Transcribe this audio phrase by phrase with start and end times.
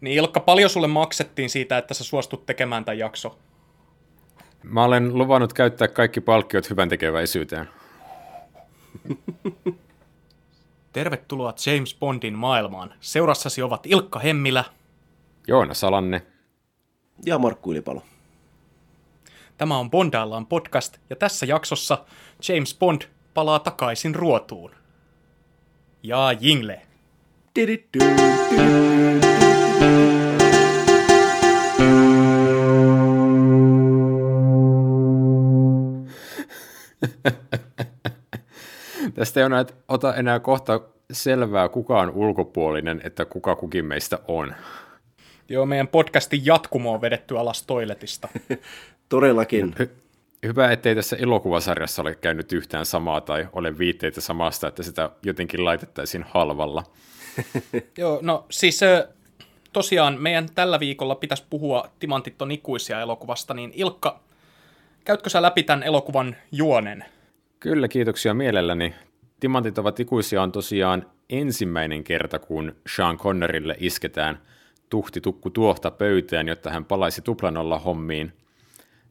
[0.00, 3.38] Niin Ilkka, paljon sulle maksettiin siitä, että sä suostut tekemään tämän jakso?
[4.62, 7.68] Mä olen luvannut käyttää kaikki palkkiot hyvän tekeväisyyteen.
[10.92, 12.94] Tervetuloa James Bondin maailmaan.
[13.00, 14.64] Seurassasi ovat Ilkka Hemmilä.
[15.48, 16.22] Joona Salanne.
[17.24, 18.02] Ja Markku Ylipalo.
[19.58, 22.04] Tämä on Bondaillaan podcast, ja tässä jaksossa
[22.48, 23.02] James Bond
[23.34, 24.70] palaa takaisin ruotuun.
[26.02, 26.82] Ja jingle.
[39.14, 40.80] Tästä ei ole näet, ota enää kohta
[41.12, 44.54] selvää kukaan ulkopuolinen, että kuka kukin meistä on.
[45.48, 48.28] Joo, meidän podcastin jatkumo on vedetty alas toiletista.
[49.08, 49.74] Todellakin.
[49.82, 49.90] Hy-
[50.46, 55.64] hyvä, ettei tässä elokuvasarjassa ole käynyt yhtään samaa tai ole viitteitä samasta, että sitä jotenkin
[55.64, 56.82] laitettaisiin halvalla.
[57.98, 58.80] Joo, no siis
[59.72, 64.20] tosiaan meidän tällä viikolla pitäisi puhua Timantit on ikuisia elokuvasta, niin Ilkka,
[65.04, 67.04] käytkö sä läpi tämän elokuvan juonen?
[67.60, 68.94] Kyllä, kiitoksia mielelläni.
[69.40, 74.42] Timantit ovat ikuisia on tosiaan ensimmäinen kerta, kun Sean Connerille isketään
[74.90, 78.32] tuhti tukku tuohta pöytään, jotta hän palaisi tuplanolla hommiin.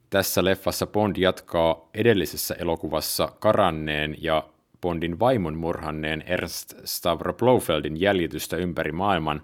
[0.09, 4.43] Tässä leffassa Bond jatkaa edellisessä elokuvassa karanneen ja
[4.81, 9.41] Bondin vaimon murhanneen Ernst Stavro Blofeldin jäljitystä ympäri maailman.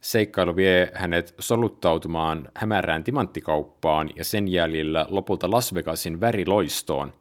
[0.00, 7.12] Seikkailu vie hänet soluttautumaan hämärään timanttikauppaan ja sen jäljellä lopulta Las Vegasin väriloistoon.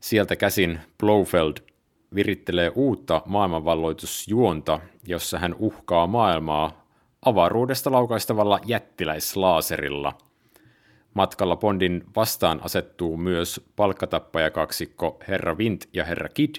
[0.00, 1.56] Sieltä käsin Blofeld
[2.14, 6.86] virittelee uutta maailmanvalloitusjuonta, jossa hän uhkaa maailmaa
[7.22, 10.12] avaruudesta laukaistavalla jättiläislaaserilla.
[11.14, 16.54] Matkalla Bondin vastaan asettuu myös palkkatappajakaksikko Herra Vint ja Herra Kid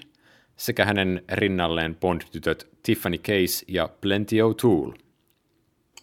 [0.56, 4.98] sekä hänen rinnalleen Bond-tytöt Tiffany Case ja Plenty O'Toole.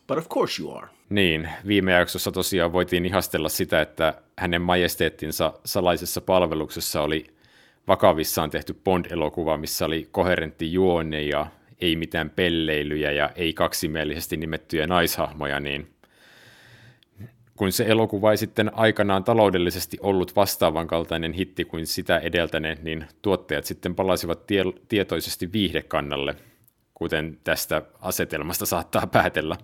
[0.08, 0.97] But of course you are.
[1.10, 7.28] Niin, viime jaksossa tosiaan voitiin ihastella sitä, että hänen majesteettinsa salaisessa palveluksessa oli
[7.88, 11.48] vakavissaan tehty Bond-elokuva, missä oli koherentti juone ja
[11.82, 15.88] ei mitään pelleilyjä ja ei kaksimielisesti nimettyjä naishahmoja, niin
[17.56, 23.06] kun se elokuva ei sitten aikanaan taloudellisesti ollut vastaavan kaltainen hitti kuin sitä edeltäneet, niin
[23.22, 26.36] tuottajat sitten palasivat tie- tietoisesti viihdekannalle,
[26.94, 29.58] kuten tästä asetelmasta saattaa päätellä.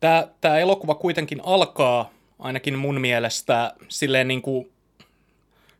[0.00, 4.72] Tämä, tämä elokuva kuitenkin alkaa, ainakin mun mielestä, silleen niin kuin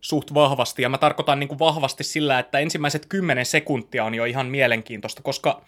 [0.00, 4.24] suht vahvasti, ja mä tarkoitan niin kuin vahvasti sillä, että ensimmäiset kymmenen sekuntia on jo
[4.24, 5.60] ihan mielenkiintoista, koska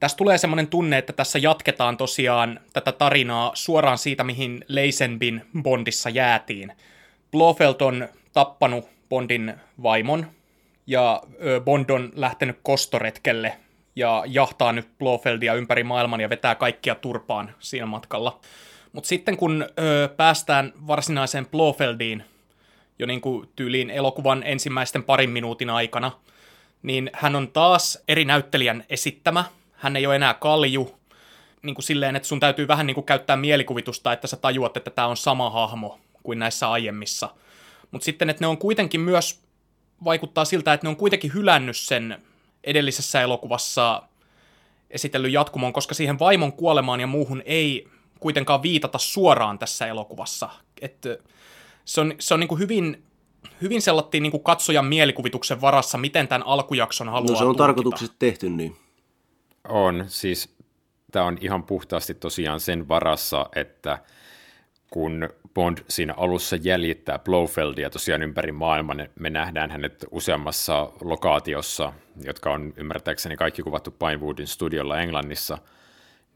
[0.00, 6.10] tässä tulee semmoinen tunne, että tässä jatketaan tosiaan tätä tarinaa suoraan siitä, mihin Leisenbin Bondissa
[6.10, 6.72] jäätiin.
[7.30, 10.26] Blofeld on tappanut Bondin vaimon,
[10.86, 11.22] ja
[11.64, 13.56] Bond on lähtenyt kostoretkelle
[13.96, 18.40] ja jahtaa nyt Blofeldia ympäri maailman ja vetää kaikkia turpaan siinä matkalla.
[18.92, 22.24] Mutta sitten kun ö, päästään varsinaiseen Blofeldiin,
[22.98, 26.12] jo niin kuin tyyliin elokuvan ensimmäisten parin minuutin aikana,
[26.82, 29.44] niin hän on taas eri näyttelijän esittämä.
[29.72, 30.98] Hän ei ole enää kalju,
[31.62, 34.90] niin kuin silleen, että sun täytyy vähän niin kuin käyttää mielikuvitusta, että sä tajuat, että
[34.90, 37.28] tämä on sama hahmo kuin näissä aiemmissa.
[37.90, 39.44] Mutta sitten, että ne on kuitenkin myös,
[40.04, 42.22] vaikuttaa siltä, että ne on kuitenkin hylännyt sen
[42.66, 44.02] edellisessä elokuvassa
[44.90, 47.88] esitellyt jatkumon, koska siihen vaimon kuolemaan ja muuhun ei
[48.20, 50.50] kuitenkaan viitata suoraan tässä elokuvassa.
[50.80, 51.18] Että
[51.84, 53.02] se on, se on niin kuin hyvin,
[53.62, 57.64] hyvin sellattiin niin kuin katsojan mielikuvituksen varassa, miten tämän alkujakson haluaa No se on tulkita.
[57.64, 58.76] tarkoituksesta tehty niin.
[59.68, 60.54] On, siis
[61.12, 63.98] tämä on ihan puhtaasti tosiaan sen varassa, että
[64.90, 71.92] kun Bond siinä alussa jäljittää Blofeldia tosiaan ympäri maailman, me nähdään hänet useammassa lokaatiossa,
[72.24, 75.58] jotka on ymmärtääkseni kaikki kuvattu Pinewoodin studiolla Englannissa,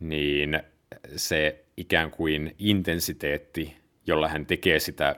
[0.00, 0.62] niin
[1.16, 5.16] se ikään kuin intensiteetti, jolla hän tekee sitä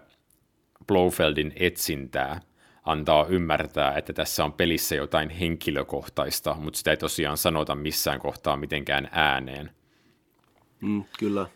[0.86, 2.40] Blofeldin etsintää,
[2.84, 8.56] antaa ymmärtää, että tässä on pelissä jotain henkilökohtaista, mutta sitä ei tosiaan sanota missään kohtaa
[8.56, 9.70] mitenkään ääneen.
[10.80, 11.46] Mm, kyllä.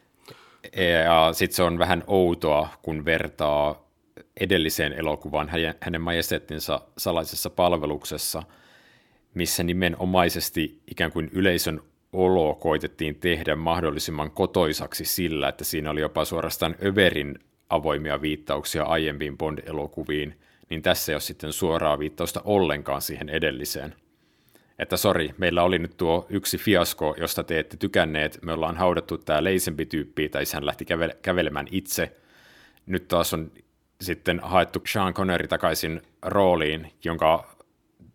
[1.05, 3.88] Ja sitten se on vähän outoa, kun vertaa
[4.40, 8.43] edelliseen elokuvaan hänen, hänen majesteettinsa salaisessa palveluksessa,
[9.34, 11.81] missä nimenomaisesti ikään kuin yleisön
[12.12, 17.38] olo koitettiin tehdä mahdollisimman kotoisaksi sillä, että siinä oli jopa suorastaan överin
[17.70, 20.40] avoimia viittauksia aiempiin Bond-elokuviin,
[20.70, 23.94] niin tässä ei ole sitten suoraa viittausta ollenkaan siihen edelliseen.
[24.79, 29.19] Että sori, meillä oli nyt tuo yksi fiasko, josta te ette tykänneet, me ollaan haudattu
[29.19, 32.17] tämä leisempi tyyppi, tai hän lähti käve- kävelemään itse.
[32.87, 33.53] Nyt taas on
[34.00, 37.56] sitten haettu Sean Connery takaisin rooliin, jonka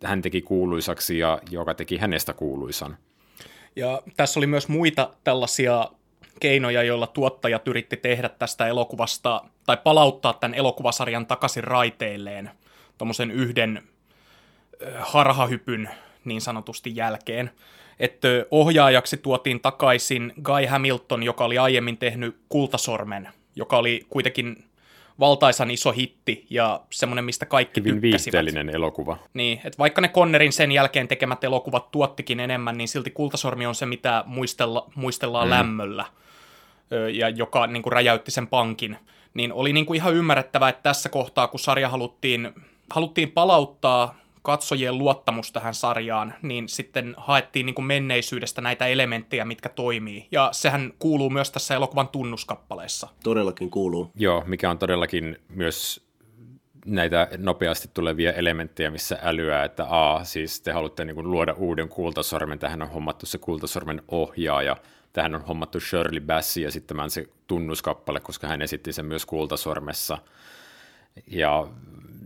[0.04, 2.98] hän teki kuuluisaksi ja joka teki hänestä kuuluisan.
[3.76, 5.90] Ja tässä oli myös muita tällaisia
[6.40, 12.52] keinoja, joilla tuottajat yritti tehdä tästä elokuvasta, tai palauttaa tämän elokuvasarjan takaisin raiteilleen,
[12.98, 13.84] tuommoisen yhden
[15.00, 15.90] harhahypyn
[16.30, 17.52] niin sanotusti jälkeen.
[18.00, 24.64] Että ohjaajaksi tuotiin takaisin Guy Hamilton, joka oli aiemmin tehnyt Kultasormen, joka oli kuitenkin
[25.20, 28.34] valtaisan iso hitti ja semmoinen, mistä kaikki Hyvin tykkäsivät.
[28.34, 29.18] viihteellinen elokuva.
[29.34, 33.76] Niin, että vaikka ne Connerin sen jälkeen tekemät elokuvat tuottikin enemmän, niin silti Kultasormi on
[33.76, 35.52] se, mitä muistella, muistellaan mm.
[35.52, 36.06] lämmöllä,
[37.14, 38.98] ja joka niin kuin räjäytti sen pankin.
[39.34, 42.54] Niin oli niin kuin ihan ymmärrettävää, että tässä kohtaa, kun sarja haluttiin,
[42.90, 49.70] haluttiin palauttaa katsojien luottamus tähän sarjaan, niin sitten haettiin niin kuin menneisyydestä näitä elementtejä, mitkä
[49.70, 50.28] toimii.
[50.32, 53.08] Ja sehän kuuluu myös tässä elokuvan tunnuskappaleessa.
[53.24, 54.12] Todellakin kuuluu.
[54.16, 56.10] Joo, mikä on todellakin myös
[56.86, 61.90] näitä nopeasti tulevia elementtejä, missä älyää, että a, siis te haluatte niin kuin luoda uuden
[61.90, 64.78] kultasormen, tähän on hommattu se kultasormen ohjaaja,
[65.14, 69.26] tähän on hommattu Shirley Bassey ja sitten tämän se tunnuskappale, koska hän esitti sen myös
[69.26, 70.18] kultasormessa.
[71.28, 71.68] Ja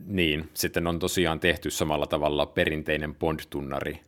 [0.06, 4.00] niin, sitten on tosiaan tehty samalla tavalla perinteinen Bond-tunnari,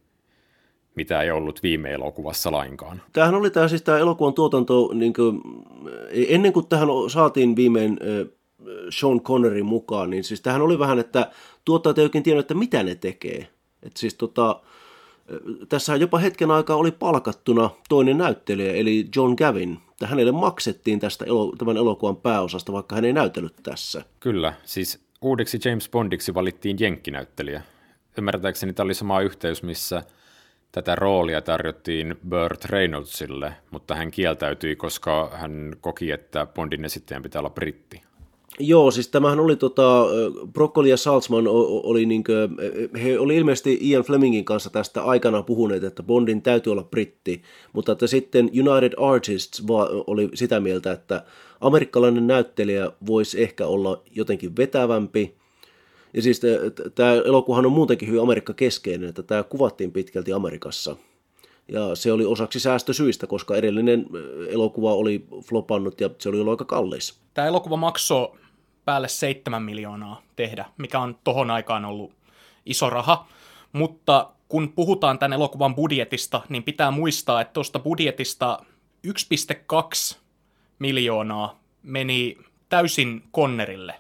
[0.96, 3.02] mitä ei ollut viime elokuvassa lainkaan.
[3.14, 5.42] Tämähän oli tämä, siis tämä elokuvan tuotanto, niin kuin,
[6.12, 8.00] ennen kuin tähän saatiin viimein
[8.90, 11.32] Sean Connerin mukaan, niin siis tähän oli vähän, että
[11.66, 13.48] tuottajat ei oikein tiennyt, että mitä ne tekee.
[13.84, 14.62] Että siis tota,
[15.70, 19.80] tässä jopa hetken aikaa oli palkattuna toinen näyttelijä, eli John Gavin.
[20.04, 24.04] Hänelle maksettiin tästä elo, tämän elokuvan pääosasta, vaikka hän ei näytellyt tässä.
[24.20, 27.62] Kyllä, siis uudeksi James Bondiksi valittiin jenkkinäyttelijä.
[28.18, 30.04] Ymmärtääkseni tämä oli sama yhteys, missä
[30.72, 37.40] tätä roolia tarjottiin Burt Reynoldsille, mutta hän kieltäytyi, koska hän koki, että Bondin esittäjän pitää
[37.40, 38.02] olla britti.
[38.60, 40.06] Joo, siis tämähän oli tota,
[40.54, 41.48] Broccoli ja Salzman
[41.84, 42.50] oli niinkö,
[43.04, 47.42] he oli ilmeisesti Ian Flemingin kanssa tästä aikana puhuneet, että Bondin täytyy olla britti,
[47.74, 49.64] mutta että sitten United Artists
[50.08, 51.26] oli sitä mieltä, että
[51.62, 55.36] amerikkalainen näyttelijä voisi ehkä olla jotenkin vetävämpi,
[56.14, 56.42] ja siis
[56.96, 60.96] tämä elokuvahan on muutenkin hyvin Amerikka-keskeinen, että tämä kuvattiin pitkälti Amerikassa.
[61.72, 64.06] Ja se oli osaksi säästösyistä, koska edellinen
[64.50, 67.20] elokuva oli flopannut ja se oli ollut aika kallis.
[67.34, 68.32] Tämä elokuva maksoi
[68.86, 72.14] päälle 7 miljoonaa tehdä, mikä on tohon aikaan ollut
[72.66, 73.28] iso raha.
[73.74, 78.60] Mutta kun puhutaan tämän elokuvan budjetista, niin pitää muistaa, että tuosta budjetista
[79.08, 80.18] 1,2
[80.80, 82.38] miljoonaa meni
[82.70, 83.96] täysin Connerille,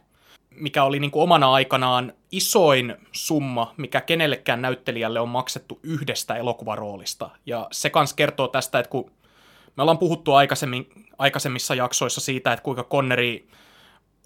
[0.49, 7.29] mikä oli niin kuin omana aikanaan isoin summa, mikä kenellekään näyttelijälle on maksettu yhdestä elokuvaroolista.
[7.45, 9.11] Ja se kans kertoo tästä, että kun
[9.77, 13.47] me ollaan puhuttu aikaisemmin, aikaisemmissa jaksoissa siitä, että kuinka Conneri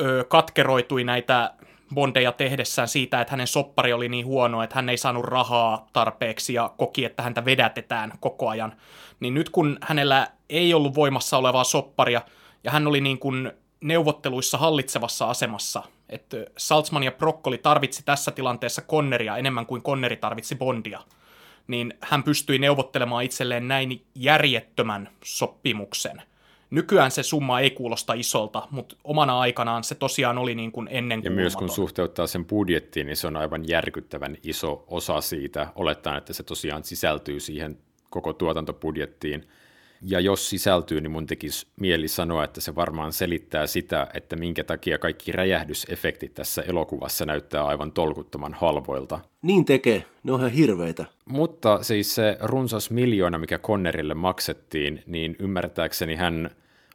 [0.01, 1.53] ö, katkeroitui näitä
[1.93, 6.53] bondeja tehdessään siitä, että hänen soppari oli niin huono, että hän ei saanut rahaa tarpeeksi
[6.53, 8.75] ja koki, että häntä vedätetään koko ajan.
[9.19, 12.21] Niin nyt kun hänellä ei ollut voimassa olevaa sopparia
[12.63, 13.51] ja hän oli niin kuin
[13.81, 20.55] neuvotteluissa hallitsevassa asemassa, että Salzman ja Broccoli tarvitsi tässä tilanteessa Conneria enemmän kuin Conneri tarvitsi
[20.55, 20.99] Bondia,
[21.67, 26.21] niin hän pystyi neuvottelemaan itselleen näin järjettömän sopimuksen–
[26.71, 31.21] Nykyään se summa ei kuulosta isolta, mutta omana aikanaan se tosiaan oli niin kuin ennen
[31.23, 36.17] Ja myös kun suhteuttaa sen budjettiin, niin se on aivan järkyttävän iso osa siitä, olettaen,
[36.17, 37.77] että se tosiaan sisältyy siihen
[38.09, 39.47] koko tuotantobudjettiin.
[40.01, 44.63] Ja jos sisältyy, niin mun tekisi mieli sanoa, että se varmaan selittää sitä, että minkä
[44.63, 49.19] takia kaikki räjähdysefektit tässä elokuvassa näyttää aivan tolkuttoman halvoilta.
[49.41, 51.05] Niin tekee, ne on ihan hirveitä.
[51.25, 56.49] Mutta siis se runsas miljoona, mikä Connerille maksettiin, niin ymmärtääkseni hän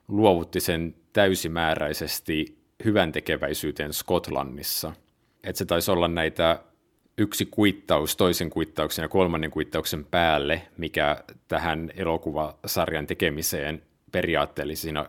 [0.08, 4.92] luovutti sen täysimääräisesti hyvän tekeväisyyteen Skotlannissa.
[5.44, 6.58] Että se taisi olla näitä
[7.18, 15.06] yksi kuittaus toisen kuittauksen ja kolmannen kuittauksen päälle, mikä tähän elokuvasarjan tekemiseen periaatteellisina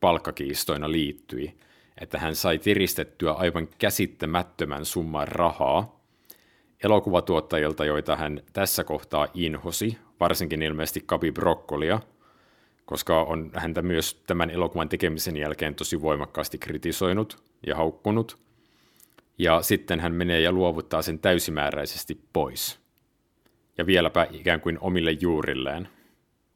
[0.00, 1.54] palkkakiistoina liittyi.
[2.00, 6.00] Että hän sai tiristettyä aivan käsittämättömän summan rahaa
[6.84, 12.00] elokuvatuottajilta, joita hän tässä kohtaa inhosi, varsinkin ilmeisesti Kabi Brokkolia,
[12.84, 18.38] koska on häntä myös tämän elokuvan tekemisen jälkeen tosi voimakkaasti kritisoinut ja haukkunut–
[19.42, 22.80] ja sitten hän menee ja luovuttaa sen täysimääräisesti pois.
[23.78, 25.88] Ja vieläpä ikään kuin omille juurilleen.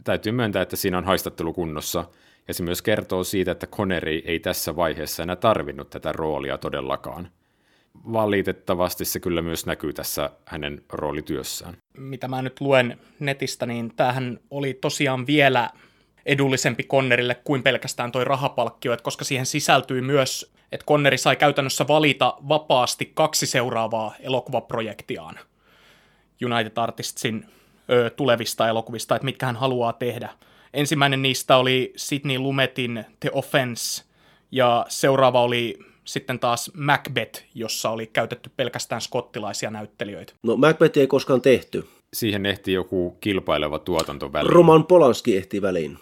[0.05, 2.05] Täytyy myöntää, että siinä on haistattelu kunnossa,
[2.49, 7.31] ja se myös kertoo siitä, että Connery ei tässä vaiheessa enää tarvinnut tätä roolia todellakaan.
[8.12, 11.76] Valitettavasti se kyllä myös näkyy tässä hänen roolityössään.
[11.99, 15.71] Mitä mä nyt luen netistä, niin tämähän oli tosiaan vielä
[16.26, 21.88] edullisempi Connerille kuin pelkästään toi rahapalkkio, että koska siihen sisältyy myös että Conneri sai käytännössä
[21.88, 25.38] valita vapaasti kaksi seuraavaa elokuvaprojektiaan
[26.45, 27.47] United Artistsin
[27.90, 30.28] ö, tulevista elokuvista, että mitkä hän haluaa tehdä.
[30.75, 34.04] Ensimmäinen niistä oli Sidney Lumetin The Offense,
[34.52, 40.33] ja seuraava oli sitten taas Macbeth, jossa oli käytetty pelkästään skottilaisia näyttelijöitä.
[40.42, 41.88] No Macbeth ei koskaan tehty.
[42.14, 44.52] Siihen ehti joku kilpaileva tuotanto väliin.
[44.52, 45.99] Roman Polanski ehti väliin.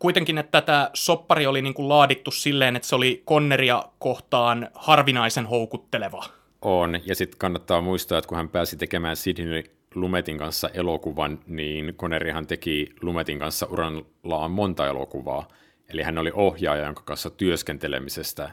[0.00, 5.46] Kuitenkin, että tätä soppari oli niin kuin laadittu silleen, että se oli Conneria kohtaan harvinaisen
[5.46, 6.24] houkutteleva.
[6.62, 9.62] On, ja sitten kannattaa muistaa, että kun hän pääsi tekemään Sidney
[9.94, 15.48] Lumetin kanssa elokuvan, niin Connerihan teki Lumetin kanssa urallaan monta elokuvaa.
[15.88, 18.50] Eli hän oli ohjaaja, jonka kanssa työskentelemisestä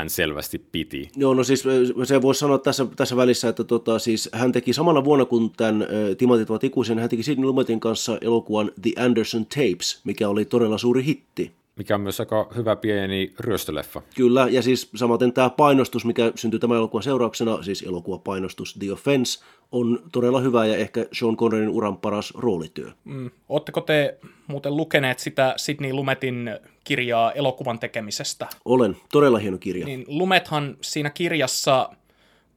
[0.00, 1.10] hän selvästi piti.
[1.16, 1.64] Joo, no siis
[2.04, 5.86] se voisi sanoa tässä, tässä välissä, että tota, siis hän teki samana vuonna kuin tämän
[6.18, 10.78] Timantit ovat ikuisen, hän teki Sidney Lumetin kanssa elokuvan The Anderson Tapes, mikä oli todella
[10.78, 11.52] suuri hitti.
[11.80, 14.02] Mikä on myös aika hyvä pieni ryöstöleffa.
[14.14, 19.44] Kyllä, ja siis samaten tämä painostus, mikä syntyi tämän elokuvan seurauksena, siis elokuvapainostus The Offense,
[19.72, 22.90] on todella hyvä ja ehkä Sean Connerin uran paras roolityö.
[23.04, 23.30] Mm.
[23.48, 26.50] Oletteko te muuten lukeneet sitä Sidney Lumetin
[26.84, 28.46] kirjaa elokuvan tekemisestä?
[28.64, 29.86] Olen, todella hieno kirja.
[29.86, 31.90] Niin Lumethan siinä kirjassa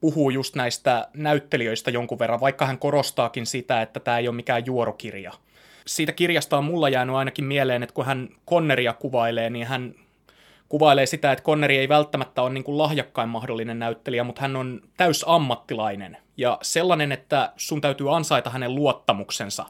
[0.00, 4.66] puhuu just näistä näyttelijöistä jonkun verran, vaikka hän korostaakin sitä, että tämä ei ole mikään
[4.66, 5.32] juorokirja.
[5.86, 9.94] Siitä kirjasta on mulla jäänyt ainakin mieleen, että kun hän Conneria kuvailee, niin hän
[10.68, 14.80] kuvailee sitä, että Conneri ei välttämättä ole niin kuin lahjakkain mahdollinen näyttelijä, mutta hän on
[14.96, 19.66] täys ammattilainen ja sellainen, että sun täytyy ansaita hänen luottamuksensa.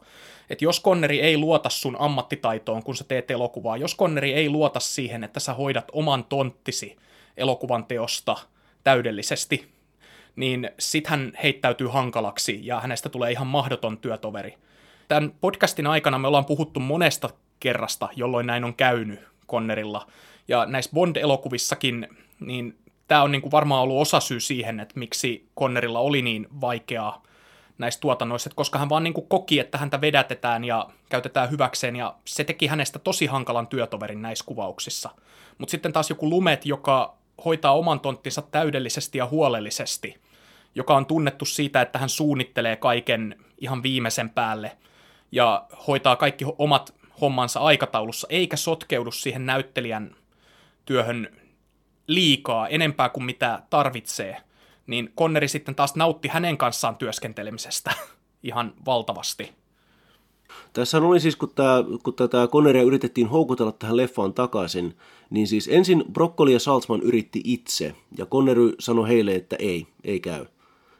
[0.50, 4.80] Että jos Conneri ei luota sun ammattitaitoon, kun sä teet elokuvaa, jos Conneri ei luota
[4.80, 6.96] siihen, että sä hoidat oman tonttisi
[7.36, 8.36] elokuvan teosta
[8.84, 9.68] täydellisesti,
[10.36, 14.54] niin sit hän heittäytyy hankalaksi ja hänestä tulee ihan mahdoton työtoveri.
[15.08, 17.30] Tämän podcastin aikana me ollaan puhuttu monesta
[17.60, 20.06] kerrasta, jolloin näin on käynyt Connerilla.
[20.48, 22.08] Ja näissä Bond-elokuvissakin,
[22.40, 27.22] niin tämä on niin kuin varmaan ollut osasyy siihen, että miksi Connerilla oli niin vaikeaa
[27.78, 31.96] näissä tuotannoissa, että koska hän vaan niin kuin koki, että häntä vedätetään ja käytetään hyväkseen,
[31.96, 35.10] ja se teki hänestä tosi hankalan työtoverin näissä kuvauksissa.
[35.58, 40.20] Mutta sitten taas joku Lumet, joka hoitaa oman tonttinsa täydellisesti ja huolellisesti,
[40.74, 44.76] joka on tunnettu siitä, että hän suunnittelee kaiken ihan viimeisen päälle
[45.34, 50.16] ja hoitaa kaikki omat hommansa aikataulussa, eikä sotkeudu siihen näyttelijän
[50.84, 51.28] työhön
[52.06, 54.36] liikaa, enempää kuin mitä tarvitsee,
[54.86, 57.94] niin Conneri sitten taas nautti hänen kanssaan työskentelemisestä
[58.42, 59.52] ihan valtavasti.
[60.72, 64.96] Tässä oli siis, kun, tämä, kun tätä Conneria yritettiin houkutella tähän leffaan takaisin,
[65.30, 70.20] niin siis ensin Broccoli ja Salzman yritti itse, ja Connery sanoi heille, että ei, ei
[70.20, 70.46] käy.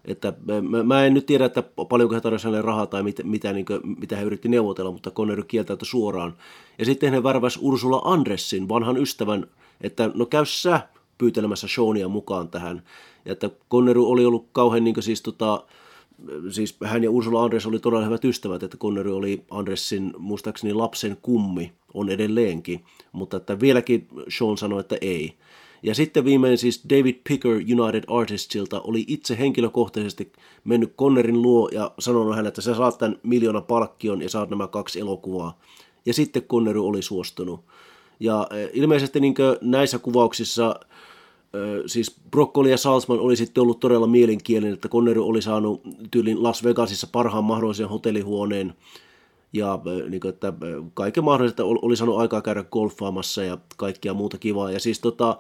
[0.05, 0.33] Että
[0.63, 3.81] mä, mä en nyt tiedä, että paljonko he hänelle rahaa tai mit, mitä, niin kuin,
[3.99, 6.35] mitä he yritti neuvotella, mutta Connery kieltäytyi suoraan.
[6.79, 9.47] Ja sitten he värväs Ursula Andressin, vanhan ystävän,
[9.81, 10.81] että no käy sä
[11.19, 12.83] pyytelemässä Seania mukaan tähän.
[13.25, 15.65] Ja että Connery oli ollut kauhean niin siis, tota,
[16.51, 21.17] siis hän ja Ursula Andres oli todella hyvät ystävät, että Connery oli Andressin muistaakseni lapsen
[21.23, 25.35] kummi, on edelleenkin, mutta että vieläkin Sean sanoi, että ei.
[25.85, 30.33] Ja sitten viimein siis David Picker United Artistsilta oli itse henkilökohtaisesti
[30.65, 34.67] mennyt Connerin luo ja sanonut hänelle, että sä saat tämän miljoona palkkion ja saat nämä
[34.67, 35.59] kaksi elokuvaa.
[36.07, 37.61] Ja sitten Connery oli suostunut.
[38.21, 40.81] Ja ilmeisesti niin näissä kuvauksissa
[41.87, 46.65] siis Broccoli ja Salzman oli sitten ollut todella mielenkielinen, että Connery oli saanut tyylin Las
[46.65, 48.75] Vegasissa parhaan mahdollisen hotellihuoneen
[49.53, 50.53] ja niin kuin, että
[50.95, 54.71] kaiken mahdollista oli saanut aikaa käydä golfaamassa ja kaikkia muuta kivaa.
[54.71, 55.39] Ja siis tota,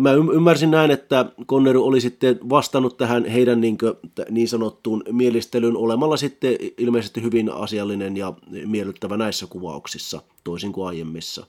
[0.00, 3.92] mä ymmärsin näin, että Connery oli sitten vastannut tähän heidän niin, kuin,
[4.30, 8.32] niin sanottuun mielistelyyn olemalla sitten ilmeisesti hyvin asiallinen ja
[8.66, 11.46] miellyttävä näissä kuvauksissa, toisin kuin aiemmissa.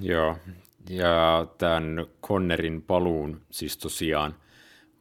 [0.00, 0.36] Joo,
[0.90, 4.34] ja tämän Connerin paluun siis tosiaan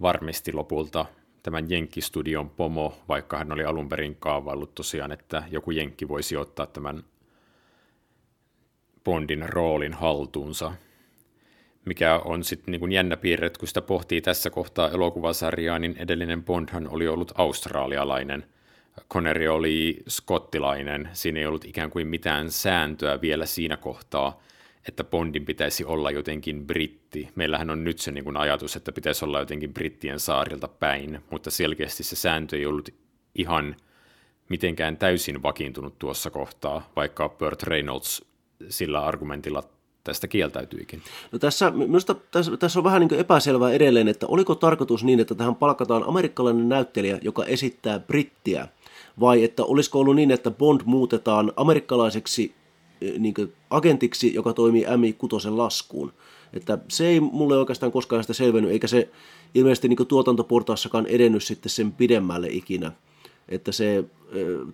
[0.01, 1.05] varmisti lopulta
[1.43, 6.65] tämän Jenkkistudion pomo, vaikka hän oli alun perin kaavaillut tosiaan, että joku Jenkki voisi ottaa
[6.65, 7.03] tämän
[9.03, 10.72] Bondin roolin haltuunsa
[11.86, 16.44] mikä on sitten niin jännä piirre, että kun sitä pohtii tässä kohtaa elokuvasarjaa, niin edellinen
[16.44, 18.46] Bondhan oli ollut australialainen.
[19.10, 21.10] Connery oli skottilainen.
[21.13, 24.42] Siinä ei ollut ikään kuin mitään sääntöä vielä siinä kohtaa,
[24.88, 27.30] että Bondin pitäisi olla jotenkin britti.
[27.36, 31.51] Meillähän on nyt se niin kuin ajatus, että pitäisi olla jotenkin brittien saarilta päin, mutta
[31.51, 32.89] selkeästi se sääntö ei ollut
[33.36, 33.75] ihan
[34.50, 38.25] mitenkään täysin vakiintunut tuossa kohtaa, vaikka Burt Reynolds
[38.70, 39.63] sillä argumentilla
[40.05, 41.01] tästä kieltäytyikin.
[41.31, 45.35] No tässä, minusta tässä, tässä on vähän niin epäselvää edelleen, että oliko tarkoitus niin, että
[45.35, 48.67] tähän palkataan amerikkalainen näyttelijä, joka esittää brittiä,
[49.19, 52.55] vai että olisiko ollut niin, että Bond muutetaan amerikkalaiseksi
[53.01, 53.33] eh, niin
[53.69, 56.13] agentiksi, joka toimii MI6 laskuun.
[56.53, 59.09] Että se ei mulle oikeastaan koskaan sitä selvennyt, eikä se
[59.55, 62.91] ilmeisesti niin tuotantoportaassakaan edennyt sitten sen pidemmälle ikinä.
[63.49, 64.03] Että se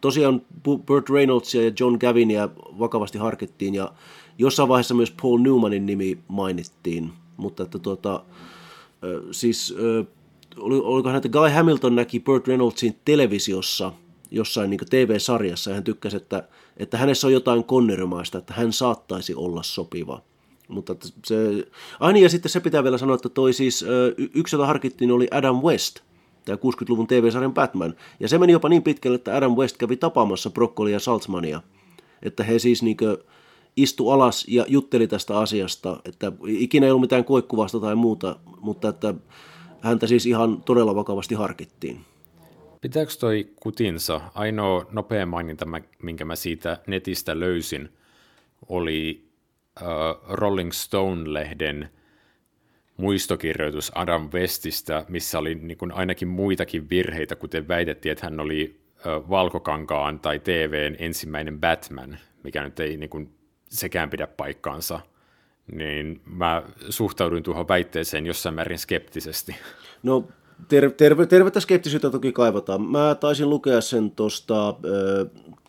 [0.02, 0.42] tosiaan
[0.86, 2.50] Burt Reynoldsia ja John Gavinia
[2.80, 3.94] vakavasti harkittiin ja
[4.38, 8.24] jossain vaiheessa myös Paul Newmanin nimi mainittiin, mutta että tuota,
[9.32, 9.76] siis
[10.58, 13.94] olikohan että Guy Hamilton näki Burt Reynoldsin televisiossa
[14.32, 16.48] jossain niin TV-sarjassa ja hän tykkäsi, että,
[16.78, 20.22] että hänessä on jotain konnerimaista, että hän saattaisi olla sopiva.
[20.68, 21.68] Mutta se,
[22.00, 23.86] aina ja sitten se pitää vielä sanoa, että toi siis,
[24.34, 26.00] yksi jota harkittiin oli Adam West,
[26.46, 27.94] tämä 60-luvun TV-sarjan Batman.
[28.20, 31.62] Ja se meni jopa niin pitkälle, että Adam West kävi tapaamassa Broccoli ja Saltzmania.
[32.24, 33.18] Että he siis niinkö
[33.78, 38.90] istu alas ja jutteli tästä asiasta, että ikinä ei ollut mitään koikkuvasta tai muuta, mutta
[38.90, 39.14] että
[39.82, 42.06] häntä siis ihan todella vakavasti harkittiin.
[42.82, 44.22] Pitääkö toi kutinsa?
[44.36, 45.66] Ainoa nopea maininta,
[46.04, 47.90] minkä mä siitä netistä löysin,
[48.70, 49.26] oli
[49.82, 51.90] uh, Rolling Stone-lehden
[53.02, 58.82] muistokirjoitus Adam Westistä, missä oli niin kuin ainakin muitakin virheitä, kuten väitettiin, että hän oli
[59.06, 63.30] Valkokankaan tai TVn ensimmäinen Batman, mikä nyt ei niin kuin,
[63.70, 65.00] sekään pidä paikkaansa.
[65.72, 69.56] Niin mä suhtauduin tuohon väitteeseen jossain määrin skeptisesti.
[70.04, 70.28] No
[70.68, 72.82] terve, terve, tervettä skeptisyyttä toki kaivataan.
[72.82, 74.76] Mä taisin lukea sen tuosta,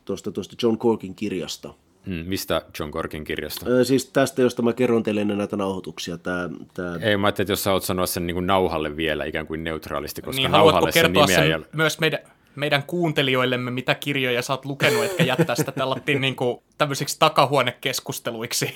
[0.04, 1.74] tuosta John Corkin kirjasta.
[2.06, 3.66] Mm, mistä John Corkin kirjasta?
[3.68, 6.18] Ö, siis tästä, josta mä kerron teille ennen näitä nauhoituksia.
[6.18, 6.98] Tää, tää...
[7.00, 9.64] Ei, mä ajattelin, että jos sä oot sanoa sen niin kuin nauhalle vielä ikään kuin
[9.64, 12.18] neutraalisti, koska niin, nauhalle sen nimeä sen ei myös meidän,
[12.56, 18.74] meidän kuuntelijoillemme, mitä kirjoja sä oot lukenut, etkä jättää sitä tällattiin niin kuin tämmöisiksi takahuonekeskusteluiksi?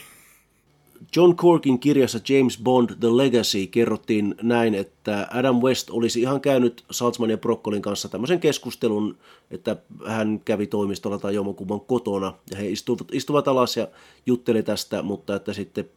[1.16, 6.84] John Corkin kirjassa James Bond The Legacy kerrottiin näin, että Adam West olisi ihan käynyt
[6.90, 9.18] Saltzman ja Broccolin kanssa tämmöisen keskustelun,
[9.50, 9.76] että
[10.06, 13.88] hän kävi toimistolla tai jommankumman kotona ja he istuvat, istuvat alas ja
[14.26, 15.90] jutteli tästä, mutta että sitten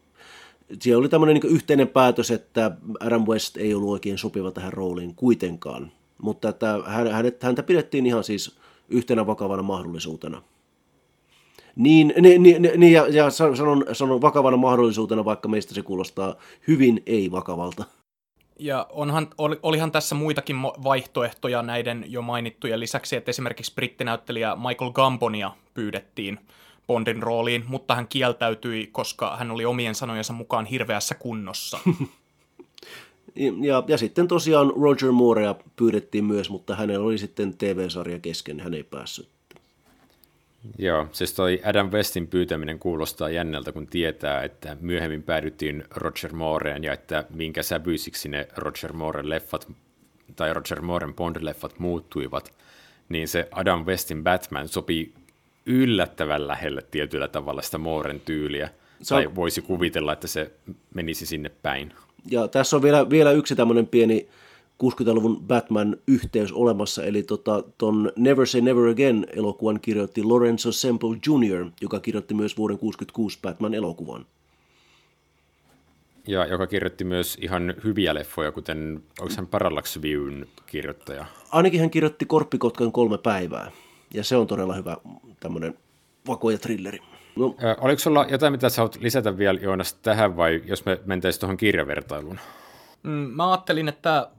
[0.81, 5.15] siellä oli tämmöinen niin yhteinen päätös, että Adam West ei ollut oikein sopiva tähän rooliin
[5.15, 5.91] kuitenkaan,
[6.21, 6.75] mutta että
[7.41, 8.55] häntä pidettiin ihan siis
[8.89, 10.41] yhtenä vakavana mahdollisuutena.
[11.79, 16.35] Niin, niin, niin, niin ja, ja sanon, sanon vakavana mahdollisuutena, vaikka meistä se kuulostaa
[16.67, 17.83] hyvin ei-vakavalta.
[18.59, 25.51] Ja onhan, olihan tässä muitakin vaihtoehtoja näiden jo mainittujen lisäksi, että esimerkiksi brittinäyttelijä Michael Gambonia
[25.73, 26.39] pyydettiin
[26.87, 31.79] Bondin rooliin, mutta hän kieltäytyi, koska hän oli omien sanojensa mukaan hirveässä kunnossa.
[33.67, 38.73] ja, ja sitten tosiaan Roger Moorea pyydettiin myös, mutta hänellä oli sitten TV-sarja kesken, hän
[38.73, 39.38] ei päässyt.
[40.77, 46.83] Joo, siis toi Adam Westin pyytäminen kuulostaa jännältä, kun tietää, että myöhemmin päädyttiin Roger Mooreen
[46.83, 49.71] ja että minkä sävyisiksi ne Roger Mooren leffat
[50.35, 52.53] tai Roger Mooren Bond-leffat muuttuivat,
[53.09, 55.13] niin se Adam Westin Batman sopii
[55.65, 58.69] yllättävän lähelle tietyllä tavalla sitä Mooren tyyliä,
[59.01, 60.51] Sa- tai voisi kuvitella, että se
[60.93, 61.93] menisi sinne päin.
[62.31, 64.27] Ja tässä on vielä, vielä yksi tämmöinen pieni
[64.83, 71.99] 60-luvun Batman-yhteys olemassa, eli tota, ton Never Say Never Again-elokuvan kirjoitti Lorenzo Semple Jr., joka
[71.99, 74.25] kirjoitti myös vuoden 66 Batman-elokuvan.
[76.27, 81.25] Ja joka kirjoitti myös ihan hyviä leffoja, kuten onko hän Parallax Viewn kirjoittaja?
[81.51, 83.71] Ainakin hän kirjoitti Korppikotkan kolme päivää,
[84.13, 84.97] ja se on todella hyvä
[85.39, 85.77] tämmöinen
[86.27, 86.99] vakoja trilleri.
[87.35, 87.55] No.
[87.81, 91.57] oliko sulla jotain, mitä sä haluat lisätä vielä Joonas tähän, vai jos me mentäisiin tuohon
[91.57, 92.39] kirjavertailuun?
[93.03, 94.29] Mm, mä ajattelin, että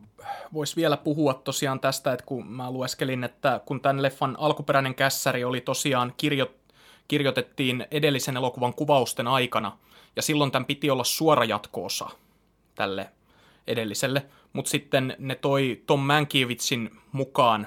[0.52, 5.44] voisi vielä puhua tosiaan tästä, että kun mä lueskelin, että kun tämän leffan alkuperäinen kässäri
[5.44, 6.50] oli tosiaan kirjo,
[7.08, 9.78] kirjoitettiin edellisen elokuvan kuvausten aikana,
[10.16, 12.08] ja silloin tämän piti olla suora jatkoosa
[12.74, 13.10] tälle
[13.66, 17.66] edelliselle, mutta sitten ne toi Tom Mankiewicin mukaan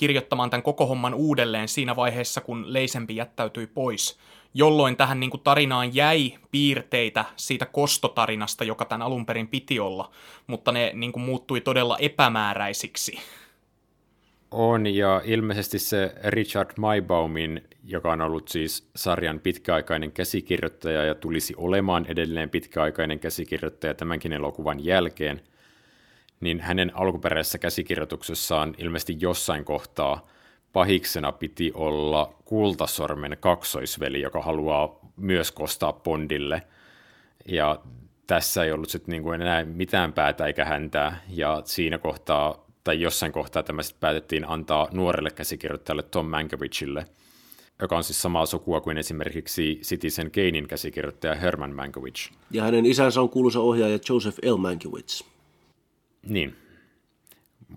[0.00, 4.18] kirjoittamaan tämän koko homman uudelleen siinä vaiheessa, kun Leisempi jättäytyi pois
[4.54, 10.10] jolloin tähän niin kuin tarinaan jäi piirteitä siitä kostotarinasta, joka tämän alun perin piti olla,
[10.46, 13.18] mutta ne niin kuin muuttui todella epämääräisiksi.
[14.50, 21.54] On, ja ilmeisesti se Richard Maibaumin, joka on ollut siis sarjan pitkäaikainen käsikirjoittaja ja tulisi
[21.56, 25.40] olemaan edelleen pitkäaikainen käsikirjoittaja tämänkin elokuvan jälkeen,
[26.40, 30.20] niin hänen alkuperäisessä käsikirjoituksessaan ilmeisesti jossain kohtaa–
[30.72, 36.62] pahiksena piti olla Kultasormen kaksoisveli, joka haluaa myös kostaa Bondille.
[37.48, 37.80] Ja
[38.26, 43.32] tässä ei ollut sitten niinku enää mitään päätä eikä häntää, ja siinä kohtaa, tai jossain
[43.32, 47.04] kohtaa tämä sitten päätettiin antaa nuorelle käsikirjoittajalle Tom Mankiewicille,
[47.80, 52.30] joka on siis samaa sukua kuin esimerkiksi Citizen Kanein käsikirjoittaja Herman Mankiewicz.
[52.50, 54.56] Ja hänen isänsä on kuuluisa ohjaaja Joseph L.
[54.56, 55.22] Mankiewicz.
[56.22, 56.56] Niin,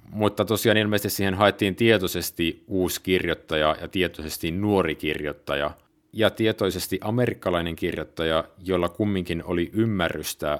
[0.09, 5.71] mutta tosiaan ilmeisesti siihen haettiin tietoisesti uusi kirjoittaja ja tietoisesti nuori kirjoittaja
[6.13, 10.59] ja tietoisesti amerikkalainen kirjoittaja, jolla kumminkin oli ymmärrystä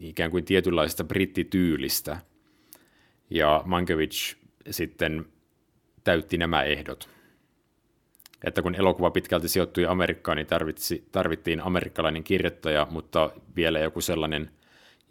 [0.00, 2.18] ikään kuin tietynlaisesta brittityylistä.
[3.30, 4.36] Ja Mankiewicz
[4.70, 5.26] sitten
[6.04, 7.08] täytti nämä ehdot.
[8.44, 14.50] Että kun elokuva pitkälti sijoittui Amerikkaan, niin tarvitsi, tarvittiin amerikkalainen kirjoittaja, mutta vielä joku sellainen,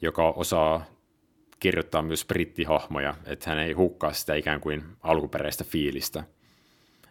[0.01, 0.85] joka osaa
[1.59, 6.23] kirjoittaa myös brittihahmoja, että hän ei hukkaa sitä ikään kuin alkuperäistä fiilistä,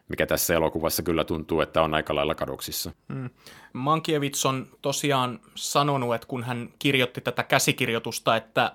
[0.09, 2.93] mikä tässä elokuvassa kyllä tuntuu, että on aika lailla kadoksissa.
[3.09, 3.31] Mm.
[3.73, 8.73] Mankiewicz on tosiaan sanonut, että kun hän kirjoitti tätä käsikirjoitusta, että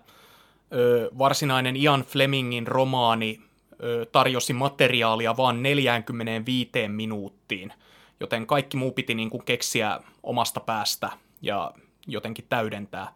[0.74, 3.42] ö, varsinainen Ian Flemingin romaani
[3.84, 7.74] ö, tarjosi materiaalia vain 45 minuuttiin,
[8.20, 11.10] joten kaikki muu piti niin kuin keksiä omasta päästä
[11.42, 11.74] ja
[12.08, 13.14] jotenkin täydentää.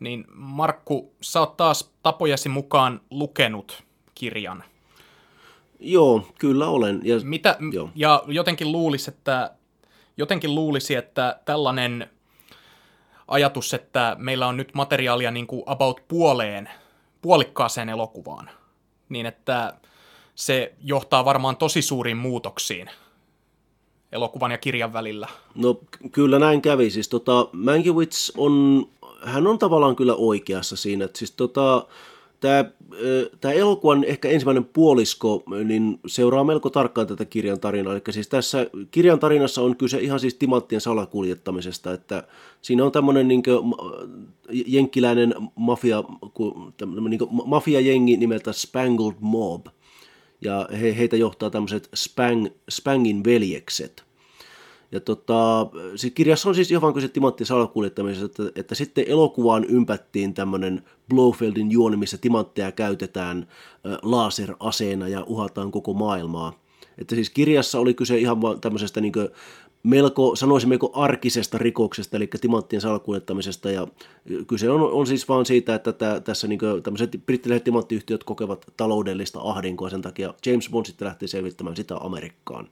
[0.00, 3.82] Niin Markku, sä oot taas tapojasi mukaan lukenut
[4.14, 4.64] kirjan.
[5.80, 7.00] Joo, kyllä olen.
[7.04, 7.90] Ja, Mitä, joo.
[7.94, 9.50] ja jotenkin luulisi, että
[10.16, 12.10] jotenkin luulisi, että tällainen
[13.28, 16.70] ajatus, että meillä on nyt materiaalia niin kuin about puoleen,
[17.22, 18.50] puolikkaaseen elokuvaan,
[19.08, 19.74] niin että
[20.34, 22.90] se johtaa varmaan tosi suuriin muutoksiin
[24.12, 25.28] elokuvan ja kirjan välillä.
[25.54, 25.80] No
[26.12, 26.90] kyllä näin kävi.
[26.90, 28.86] Siis tota, Mankiewicz on,
[29.22, 31.04] hän on tavallaan kyllä oikeassa siinä.
[31.04, 31.86] Että siis tota,
[32.40, 32.64] tämä,
[33.40, 37.92] tämä elokuvan ehkä ensimmäinen puolisko niin seuraa melko tarkkaan tätä kirjan tarinaa.
[37.92, 42.24] Eli siis tässä kirjan tarinassa on kyse ihan siis timanttien salakuljettamisesta, että
[42.62, 43.42] siinä on tämmöinen niin
[44.66, 46.04] jenkkiläinen mafia,
[47.08, 49.66] niin mafiajengi nimeltä Spangled Mob,
[50.40, 54.07] ja he, heitä johtaa tämmöiset Spang, Spangin veljekset.
[54.92, 60.34] Ja tota, siis kirjassa on siis ihan kyse timanttin salakuljettamisesta, että, että sitten elokuvaan ympättiin
[60.34, 63.48] tämmöinen Blofeldin juoni, missä timantteja käytetään
[64.02, 66.52] laseraseena ja uhataan koko maailmaa.
[66.98, 69.12] Että siis kirjassa oli kyse ihan vaan tämmöisestä niin
[69.82, 73.86] melko, sanoisimmeko arkisesta rikoksesta, eli timanttien salakuljettamisesta, ja
[74.46, 78.66] kyse on, on siis vaan siitä, että tä, tässä niin kuin, tämmöiset brittiläiset timanttiyhtiöt kokevat
[78.76, 82.68] taloudellista ahdinkoa, sen takia James Bond sitten lähti selvittämään sitä Amerikkaan.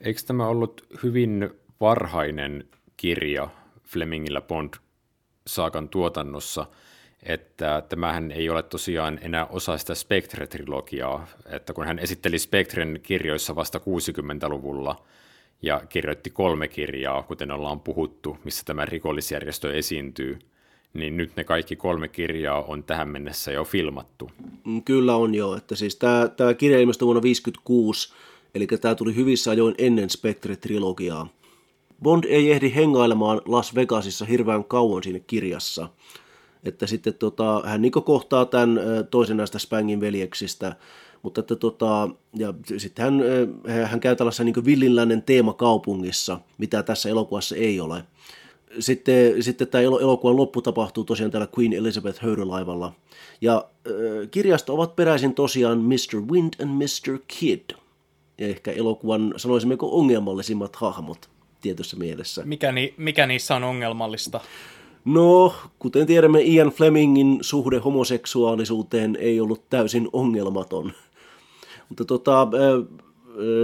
[0.00, 3.48] Eikö tämä ollut hyvin varhainen kirja
[3.84, 6.66] Flemingillä Bond-saakan tuotannossa,
[7.22, 13.56] että tämähän ei ole tosiaan enää osa sitä Spectre-trilogiaa, että kun hän esitteli Spectren kirjoissa
[13.56, 15.04] vasta 60-luvulla
[15.62, 20.38] ja kirjoitti kolme kirjaa, kuten ollaan puhuttu, missä tämä rikollisjärjestö esiintyy,
[20.94, 24.30] niin nyt ne kaikki kolme kirjaa on tähän mennessä jo filmattu.
[24.64, 28.14] Mm, kyllä on jo, että siis tämä, tämä kirja ilmestyi vuonna 1956,
[28.54, 31.26] eli tämä tuli hyvissä ajoin ennen Spectre-trilogiaa.
[32.02, 35.88] Bond ei ehdi hengailemaan Las Vegasissa hirveän kauan siinä kirjassa.
[36.64, 38.80] Että sitten tota, hän niin kohtaa tämän
[39.10, 40.76] toisen näistä Spangin veljeksistä,
[41.22, 43.22] mutta että tota, ja sitten hän,
[43.84, 48.04] hän käy tällaisessa niin villinlännen teemakaupungissa, mitä tässä elokuvassa ei ole.
[48.78, 52.92] Sitten, sitten tämä elokuvan loppu tapahtuu tosiaan täällä Queen Elizabeth höyrylaivalla.
[53.40, 53.92] Ja äh,
[54.30, 56.20] kirjasta ovat peräisin tosiaan Mr.
[56.32, 57.18] Wind and Mr.
[57.26, 57.60] Kid–
[58.38, 61.28] ehkä elokuvan, sanoisimmeko, ongelmallisimmat hahmot
[61.60, 62.42] tietyssä mielessä.
[62.44, 64.40] Mikä, ni, mikä niissä on ongelmallista?
[65.04, 70.92] No, kuten tiedämme, Ian Flemingin suhde homoseksuaalisuuteen ei ollut täysin ongelmaton.
[71.88, 72.48] Mutta tota,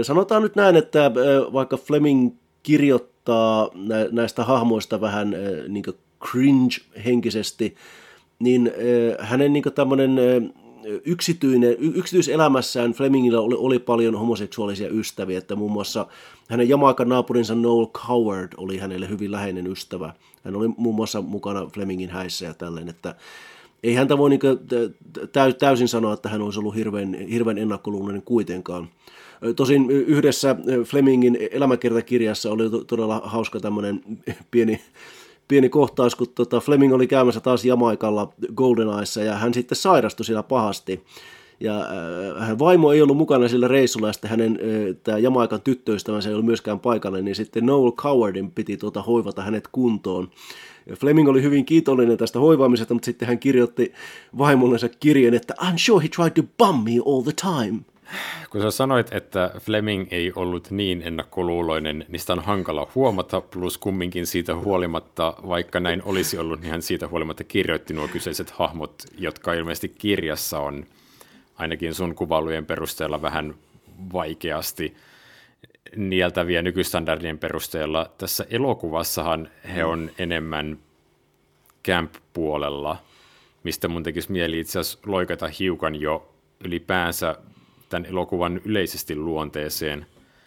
[0.03, 1.11] sanotaan nyt näin, että
[1.53, 2.33] vaikka Fleming
[2.63, 3.71] kirjoittaa
[4.11, 5.37] näistä hahmoista vähän
[5.69, 5.85] niin
[6.25, 7.75] cringe-henkisesti,
[8.39, 8.73] niin
[9.19, 10.17] hänen niin tämmöinen
[11.05, 16.07] yksityinen, yksityiselämässään Flemingillä oli, oli paljon homoseksuaalisia ystäviä, että muun muassa
[16.49, 20.15] hänen Jamaikan naapurinsa Noel Coward oli hänelle hyvin läheinen ystävä.
[20.45, 23.15] Hän oli muun muassa mukana Flemingin häissä ja tälleen, että
[23.83, 24.41] ei häntä voi niin
[25.59, 28.89] täysin sanoa, että hän olisi ollut hirveän, hirveän ennakkoluullinen kuitenkaan.
[29.57, 34.01] Tosin yhdessä Flemingin elämäkertakirjassa oli todella hauska tämmöinen
[34.51, 34.81] pieni
[35.49, 40.43] pieni kohtaus, kun tota Fleming oli käymässä taas Jamaikalla GoldenEyessa ja hän sitten sairastui siellä
[40.43, 41.05] pahasti.
[41.61, 45.61] Ja äh, hän vaimo ei ollut mukana sillä reissulla, ja sitten hänen äh, tämä Jamaikan
[45.61, 50.29] tyttöystävänsä ei ollut myöskään paikalle, niin sitten Noel Cowardin piti tuota hoivata hänet kuntoon.
[50.93, 53.93] Fleming oli hyvin kiitollinen tästä hoivaamisesta, mutta sitten hän kirjoitti
[54.39, 57.81] vaimollensa kirjeen, että I'm sure he tried to bum me all the time.
[58.51, 63.79] Kun sä sanoit, että Fleming ei ollut niin ennakkoluuloinen, niin sitä on hankala huomata, plus
[63.79, 69.03] kumminkin siitä huolimatta, vaikka näin olisi ollut, niin hän siitä huolimatta kirjoitti nuo kyseiset hahmot,
[69.19, 70.87] jotka ilmeisesti kirjassa on
[71.57, 73.55] ainakin sun kuvailujen perusteella vähän
[74.13, 74.97] vaikeasti
[75.97, 78.11] nieltäviä nykystandardien perusteella.
[78.19, 80.79] Tässä elokuvassahan he on enemmän
[81.85, 82.97] camp-puolella,
[83.63, 87.37] mistä mun tekisi mieli itse asiassa loikata hiukan jo ylipäänsä
[87.95, 90.07] tämän elokuvan yleisesti luonteeseen,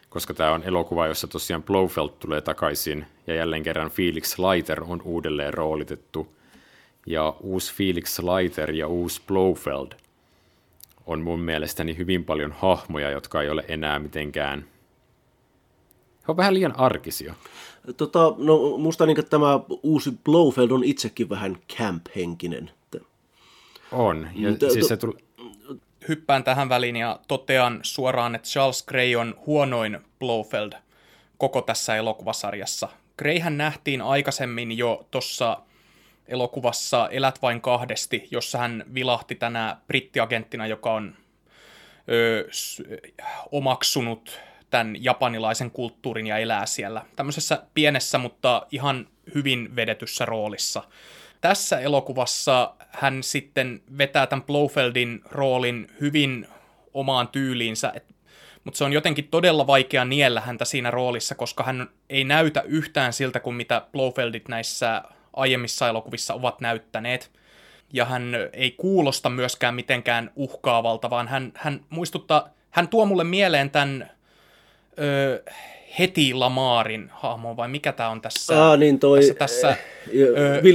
[0.10, 5.02] koska tämä on elokuva, jossa tosiaan Blofeld tulee takaisin ja jälleen kerran Felix Leiter on
[5.02, 6.28] uudelleen roolitettu.
[7.06, 9.92] Ja uusi Felix Leiter ja uusi Blofeld
[11.06, 14.66] on mun mielestäni hyvin paljon hahmoja, jotka ei ole enää mitenkään...
[16.22, 17.34] He on vähän liian arkisia.
[17.98, 22.72] Tota, no, musta niin, tämä uusi Blowfeld on itsekin vähän camp-henkinen.
[23.92, 24.28] On.
[24.36, 25.27] Ja T- siis se tuli...
[26.08, 30.74] Hyppään tähän väliin ja totean suoraan, että Charles Grey on huonoin Blowfeld
[31.38, 32.90] koko tässä elokuvasarjassa.
[33.18, 35.58] Greyhän nähtiin aikaisemmin jo tuossa
[36.28, 41.16] elokuvassa Elät vain kahdesti, jossa hän vilahti tänä brittiagenttina, joka on
[42.10, 42.50] ö,
[43.52, 44.40] omaksunut
[44.70, 47.06] tämän japanilaisen kulttuurin ja elää siellä.
[47.16, 50.84] Tämmöisessä pienessä, mutta ihan hyvin vedetyssä roolissa.
[51.42, 56.48] Tässä elokuvassa hän sitten vetää tämän Blofeldin roolin hyvin
[56.94, 57.94] omaan tyyliinsä,
[58.64, 63.14] mutta se on jotenkin todella vaikea niellä häntä siinä roolissa, koska hän ei näytä yhtään
[63.14, 67.32] siltä kuin mitä Blofeldit näissä aiemmissa elokuvissa ovat näyttäneet.
[67.94, 73.70] Ja hän ei kuulosta myöskään mitenkään uhkaavalta, vaan hän, hän muistuttaa, hän tuo mulle mieleen
[73.70, 74.12] tämän
[75.00, 75.44] ö,
[76.00, 78.66] heti Lamarin hahmon, vai mikä tämä on tässä?
[78.66, 79.76] Aa, niin toi tässä, tässä,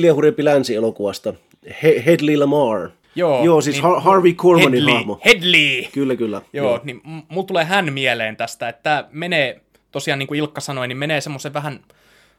[0.09, 1.35] ö, Hurempi Länsi-elokuvasta.
[1.83, 2.91] He, Hedley Lamar.
[3.15, 5.21] Joo, Joo siis niin, Harvey Cormanin Hedley, hahmo.
[5.25, 5.85] Hedley!
[5.93, 6.43] Kyllä, kyllä.
[6.53, 6.81] Joo, joo.
[6.85, 10.99] niin mulla tulee hän mieleen tästä, että tämä menee, tosiaan niin kuin Ilkka sanoi, niin
[10.99, 11.81] menee semmoisen vähän,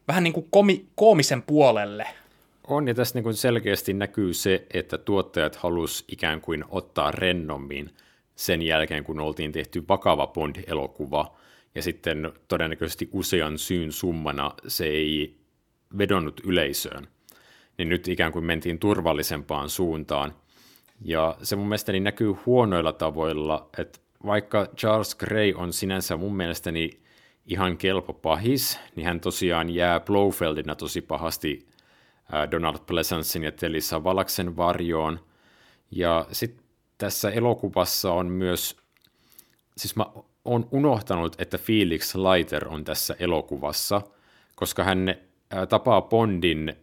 [0.07, 2.05] vähän niin kuin komi, koomisen puolelle.
[2.67, 7.89] On, ja tässä niin kuin selkeästi näkyy se, että tuottajat halus ikään kuin ottaa rennommin
[8.35, 11.35] sen jälkeen, kun oltiin tehty vakava Bond-elokuva,
[11.75, 15.35] ja sitten todennäköisesti usean syyn summana se ei
[15.97, 17.07] vedonnut yleisöön.
[17.77, 20.33] Niin nyt ikään kuin mentiin turvallisempaan suuntaan.
[21.01, 26.89] Ja se mun mielestäni näkyy huonoilla tavoilla, että vaikka Charles Gray on sinänsä mun mielestäni
[27.45, 31.67] ihan kelpo pahis, niin hän tosiaan jää Blofeldina tosi pahasti
[32.51, 35.19] Donald Pleasancein ja Telissa Valaksen varjoon.
[35.91, 36.63] Ja sitten
[36.97, 38.77] tässä elokuvassa on myös,
[39.77, 40.05] siis mä
[40.45, 44.01] oon unohtanut, että Felix Leiter on tässä elokuvassa,
[44.55, 45.15] koska hän
[45.69, 46.73] tapaa Bondin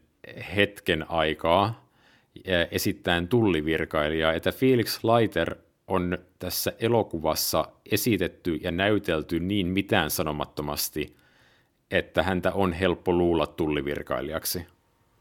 [0.57, 1.91] hetken aikaa
[2.71, 5.55] esittäen tullivirkailijaa, että Felix Leiter
[5.89, 11.17] on tässä elokuvassa esitetty ja näytelty niin mitään sanomattomasti,
[11.91, 14.67] että häntä on helppo luulla tullivirkailijaksi.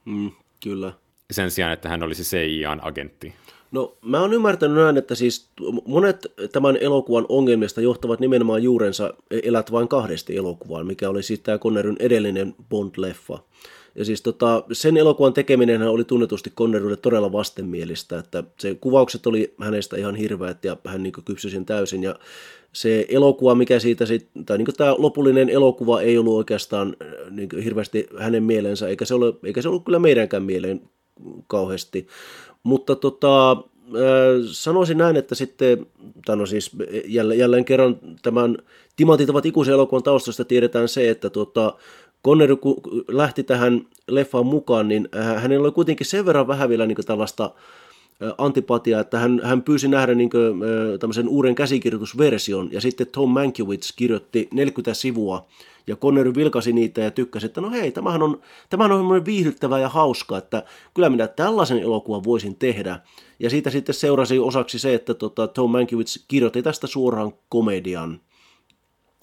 [0.06, 0.32] Mm,
[0.64, 0.94] kyllä.
[1.32, 3.34] Sen sijaan, että hän olisi CIAn agentti.
[3.72, 5.50] No mä oon ymmärtänyt näin, että siis
[5.86, 11.58] monet tämän elokuvan ongelmista johtavat nimenomaan juurensa Elät vain kahdesti elokuvaan, mikä oli siis tämä
[11.58, 13.40] Conneryn edellinen Bond-leffa.
[13.96, 19.54] Ja siis tota, sen elokuvan tekeminen oli tunnetusti Connerylle todella vastenmielistä, että se kuvaukset oli
[19.62, 22.04] hänestä ihan hirveät ja hän niin kypsyi sen täysin.
[22.04, 22.16] Ja
[22.74, 26.96] se elokuva, mikä siitä sitten, tai niin tämä lopullinen elokuva ei ollut oikeastaan
[27.32, 30.82] niin hirveästi hänen mielensä, eikä se, ole, eikä se ollut kyllä meidänkään mieleen
[31.48, 32.08] kauheasti.
[32.64, 33.58] Mutta tota,
[34.52, 35.86] sanoisin näin, että sitten,
[36.26, 36.72] tai no siis
[37.06, 38.58] jälleen, jälleen kerran tämän
[38.96, 41.74] Timantit ovat ikuisen elokuvan taustasta tiedetään se, että tota,
[42.26, 46.98] Connery kun lähti tähän leffaan mukaan, niin hänellä oli kuitenkin sen verran vähän vielä niin
[47.06, 47.52] tällaista
[48.38, 50.62] antipatiaa, että hän, hän pyysi nähdä niin kuin,
[51.00, 55.46] tämmöisen uuden käsikirjoitusversion, ja sitten Tom Mankiewicz kirjoitti 40 sivua,
[55.88, 59.90] ja Connery vilkasi niitä ja tykkäsi, että no hei, tämähän on, tämähän on viihdyttävää ja
[59.90, 63.00] hauska, että kyllä minä tällaisen elokuvan voisin tehdä.
[63.40, 68.20] Ja siitä sitten seurasi osaksi se, että tota, Tom Mankiewicz kirjoitti tästä suoraan komedian.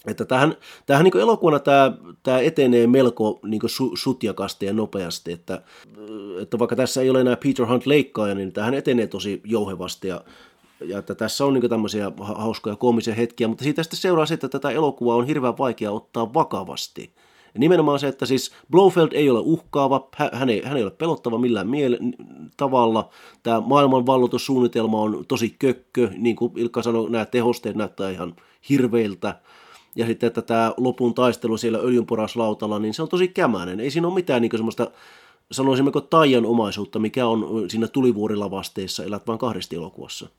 [0.05, 0.55] Että tähän,
[0.85, 1.91] tähän niin elokuvana tämä,
[2.23, 5.61] tämä etenee melko niin su, sutjakasti ja nopeasti, että,
[6.41, 10.21] että vaikka tässä ei ole enää Peter Hunt leikkaaja, niin tähän etenee tosi jouhevasti ja,
[10.85, 14.49] ja että tässä on niin tämmöisiä hauskoja koomisia hetkiä, mutta siitä sitten seuraa se, että
[14.49, 17.11] tätä elokuvaa on hirveän vaikea ottaa vakavasti.
[17.53, 21.37] Ja nimenomaan se, että siis Blofeld ei ole uhkaava, hän ei, hän ei ole pelottava
[21.37, 21.99] millään miele-
[22.57, 23.09] tavalla.
[23.43, 28.35] Tämä maailman valloitussuunnitelma on tosi kökkö, niin kuin Ilkka sanoi, nämä tehosteet näyttää ihan
[28.69, 29.39] hirveiltä
[29.97, 33.79] ja sitten, että tämä lopun taistelu siellä öljynporaslautalla, niin se on tosi kämäinen.
[33.79, 34.91] Ei siinä ole mitään niin semmoista,
[35.51, 40.29] sanoisimmeko taian omaisuutta, mikä on siinä tulivuorilavasteissa Elät vain kahdesti elokuvassa.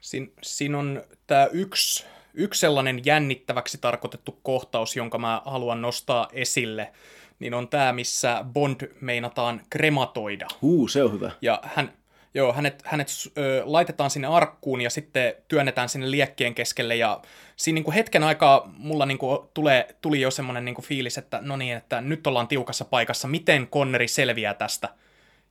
[0.00, 6.92] Siin, siinä on tämä yksi, yksi sellainen jännittäväksi tarkoitettu kohtaus, jonka mä haluan nostaa esille,
[7.38, 10.46] niin on tämä, missä Bond meinataan krematoida.
[10.62, 11.30] Huu, se on hyvä.
[11.42, 11.92] Ja hän,
[12.34, 17.20] Joo, hänet, hänet ö, laitetaan sinne arkkuun ja sitten työnnetään sinne liekkien keskelle ja
[17.56, 21.18] siinä niin kuin hetken aikaa mulla niin kuin tulee, tuli jo semmoinen niin kuin fiilis,
[21.18, 24.88] että no niin, että nyt ollaan tiukassa paikassa, miten Conneri selviää tästä.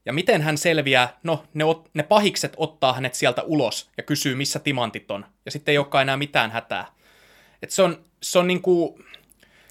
[0.06, 4.36] Ja miten hän selviää, no ne, ot, ne pahikset ottaa hänet sieltä ulos ja kysyy,
[4.36, 5.26] missä timantit on.
[5.46, 6.86] Ja sitten ei olekaan enää mitään hätää.
[7.64, 9.06] Et se on, se on niin kuin...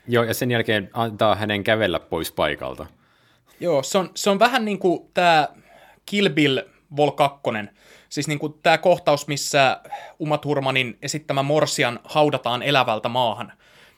[0.09, 2.87] Joo, ja sen jälkeen antaa hänen kävellä pois paikalta.
[3.61, 5.49] Joo, se on, se on vähän niin kuin tämä
[6.07, 6.59] Kill Bill
[6.97, 7.41] Vol 2,
[8.09, 9.81] siis niin kuin tämä kohtaus, missä
[10.19, 13.53] Uma Thurmanin esittämä Morsian haudataan elävältä maahan,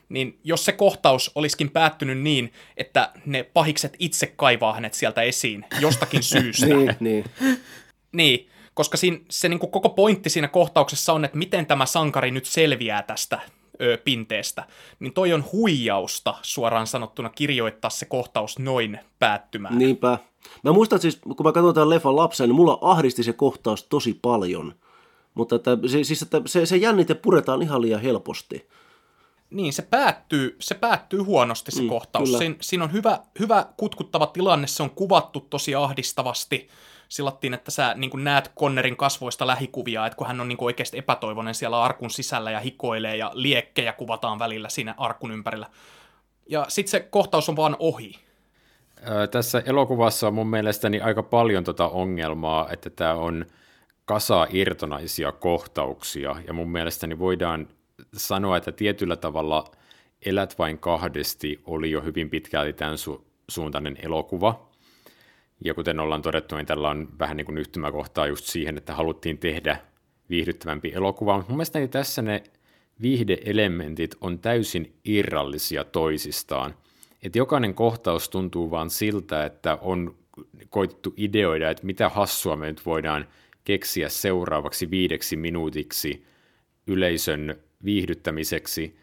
[0.08, 5.66] niin jos se kohtaus olisikin päättynyt niin, että ne pahikset itse kaivaa hänet sieltä esiin
[5.80, 6.66] jostakin syystä.
[6.66, 7.24] niin, niin.
[8.12, 12.30] niin, koska siinä, se niin kuin koko pointti siinä kohtauksessa on, että miten tämä sankari
[12.30, 13.40] nyt selviää tästä
[13.80, 14.66] ö, pinteestä,
[15.00, 19.78] niin toi on huijausta suoraan sanottuna kirjoittaa se kohtaus noin päättymään.
[19.78, 20.18] Niinpä.
[20.64, 24.18] Mä muistan siis, kun mä katson tämän leffan lapsen, niin mulla ahdisti se kohtaus tosi
[24.22, 24.74] paljon.
[25.34, 28.68] Mutta että, se, siis, että se, se jännite puretaan ihan liian helposti.
[29.50, 32.38] Niin, se päättyy, se päättyy huonosti se mm, kohtaus.
[32.38, 36.68] Siin, siinä on hyvä, hyvä kutkuttava tilanne, se on kuvattu tosi ahdistavasti.
[37.10, 41.54] Silattiin, että sä niin näet Connerin kasvoista lähikuvia, että kun hän on niin oikeasti epätoivoinen
[41.54, 45.66] siellä arkun sisällä ja hikoilee ja liekkejä kuvataan välillä siinä arkun ympärillä.
[46.48, 48.18] Ja sitten se kohtaus on vaan ohi.
[49.30, 53.46] Tässä elokuvassa on mun mielestäni aika paljon tota ongelmaa, että tämä on
[54.04, 57.68] kasa irtonaisia kohtauksia, ja mun mielestäni voidaan
[58.16, 59.64] sanoa, että tietyllä tavalla
[60.26, 64.69] Elät vain kahdesti oli jo hyvin pitkälti tämän su- suuntainen elokuva.
[65.64, 69.38] Ja kuten ollaan todettu, niin tällä on vähän niin kuin yhtymäkohtaa just siihen, että haluttiin
[69.38, 69.76] tehdä
[70.30, 71.36] viihdyttävämpi elokuva.
[71.36, 72.42] Mutta mun mielestäni tässä ne
[73.02, 76.74] viihdeelementit on täysin irrallisia toisistaan.
[77.22, 80.14] Että jokainen kohtaus tuntuu vaan siltä, että on
[80.68, 83.26] koitettu ideoida, että mitä hassua me nyt voidaan
[83.64, 86.24] keksiä seuraavaksi viideksi minuutiksi
[86.86, 88.96] yleisön viihdyttämiseksi,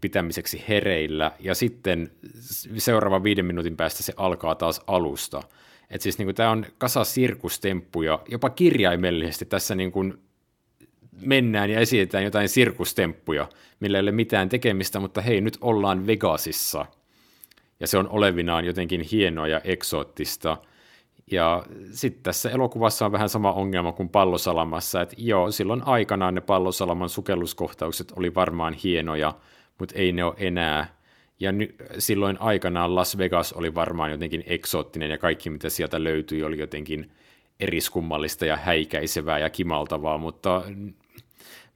[0.00, 2.10] pitämiseksi hereillä, ja sitten
[2.76, 5.42] seuraavan viiden minuutin päästä se alkaa taas alusta.
[5.90, 10.18] Et siis niin tämä on kasa sirkustemppuja, jopa kirjaimellisesti tässä niin kuin
[11.20, 13.48] mennään ja esitetään jotain sirkustemppuja,
[13.80, 16.86] millä ei ole mitään tekemistä, mutta hei, nyt ollaan Vegasissa.
[17.80, 20.56] Ja se on olevinaan jotenkin hienoa ja eksoottista.
[21.30, 26.40] Ja sitten tässä elokuvassa on vähän sama ongelma kuin Pallosalamassa, että joo, silloin aikanaan ne
[26.40, 29.34] Pallosalaman sukelluskohtaukset oli varmaan hienoja,
[29.78, 30.97] mutta ei ne ole enää.
[31.40, 36.42] Ja ny- silloin aikanaan Las Vegas oli varmaan jotenkin eksoottinen ja kaikki mitä sieltä löytyi
[36.42, 37.10] oli jotenkin
[37.60, 40.62] eriskummallista ja häikäisevää ja kimaltavaa, mutta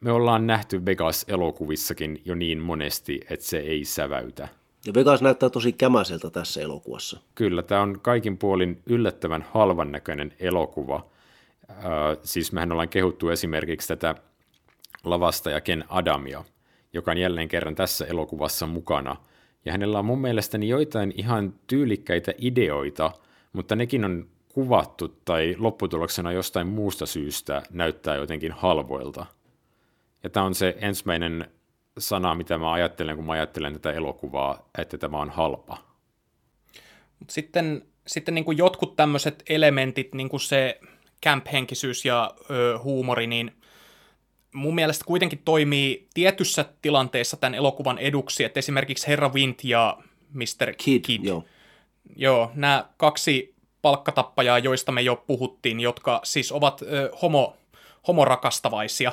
[0.00, 4.48] me ollaan nähty Vegas-elokuvissakin jo niin monesti, että se ei säväytä.
[4.86, 7.20] Ja Vegas näyttää tosi kämäseltä tässä elokuvassa.
[7.34, 11.06] Kyllä, tämä on kaikin puolin yllättävän halvan näköinen elokuva.
[11.70, 11.76] Äh,
[12.22, 14.14] siis mehän ollaan kehuttu esimerkiksi tätä
[15.04, 16.44] lavasta ja Ken Adamia,
[16.92, 19.16] joka on jälleen kerran tässä elokuvassa mukana.
[19.64, 23.10] Ja hänellä on mun mielestäni joitain ihan tyylikkäitä ideoita,
[23.52, 29.26] mutta nekin on kuvattu tai lopputuloksena jostain muusta syystä näyttää jotenkin halvoilta.
[30.22, 31.50] Ja tämä on se ensimmäinen
[31.98, 35.78] sana, mitä mä ajattelen, kun mä ajattelen tätä elokuvaa, että tämä on halpa.
[37.28, 40.80] Sitten sitten niin kuin jotkut tämmöiset elementit, niin kuin se
[41.24, 43.52] camp-henkisyys ja ö, huumori, niin
[44.52, 49.98] mun mielestä kuitenkin toimii tietyssä tilanteessa tämän elokuvan eduksi, että esimerkiksi Herra Wind ja
[50.32, 50.72] Mr.
[50.78, 51.44] Kid, Kid joo.
[52.16, 57.56] joo, nämä kaksi palkkatappajaa, joista me jo puhuttiin, jotka siis ovat ö, homo,
[58.08, 59.12] homorakastavaisia.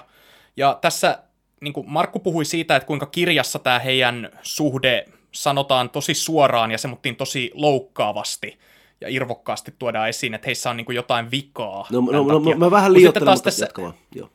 [0.57, 1.19] Ja tässä
[1.61, 6.77] niin kuin Markku puhui siitä, että kuinka kirjassa tämä heidän suhde sanotaan tosi suoraan ja
[6.77, 8.59] semmoittiin tosi loukkaavasti
[9.01, 11.87] ja irvokkaasti tuodaan esiin, että heissä on niin kuin jotain vikaa.
[11.91, 13.67] No, no, no, no mä vähän liioittelen, mutta tässä,
[14.15, 14.29] Joo.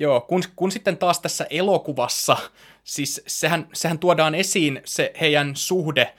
[0.00, 2.36] Joo, kun, kun sitten taas tässä elokuvassa,
[2.84, 6.14] siis sehän, sehän tuodaan esiin se heidän suhde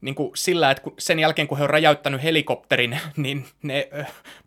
[0.00, 3.88] niin kuin sillä, että sen jälkeen kun he on räjäyttänyt helikopterin, niin ne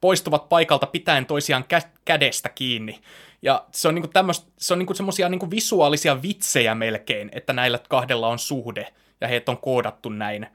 [0.01, 3.01] poistuvat paikalta pitäen toisiaan kä- kädestä kiinni.
[3.41, 7.79] Ja se on, niinku tämmöst, se on niinku semmoisia niinku visuaalisia vitsejä melkein, että näillä
[7.89, 10.47] kahdella on suhde, ja heitä on koodattu näin.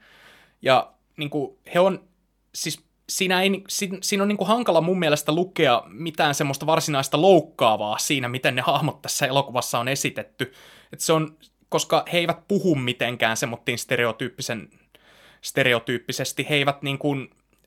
[0.61, 2.03] Ja niinku, he on,
[2.55, 3.63] siis siinä, ei,
[4.01, 9.01] siinä on niinku hankala mun mielestä lukea mitään semmoista varsinaista loukkaavaa siinä, miten ne hahmot
[9.01, 10.53] tässä elokuvassa on esitetty.
[10.93, 11.37] Et se on,
[11.69, 14.69] koska he eivät puhu mitenkään semmoittiin stereotyyppisen,
[15.41, 17.15] stereotyyppisesti, he eivät niinku,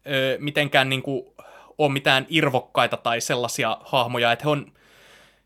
[0.06, 1.34] ö, mitenkään niinku
[1.78, 4.72] ole mitään irvokkaita tai sellaisia hahmoja, että he on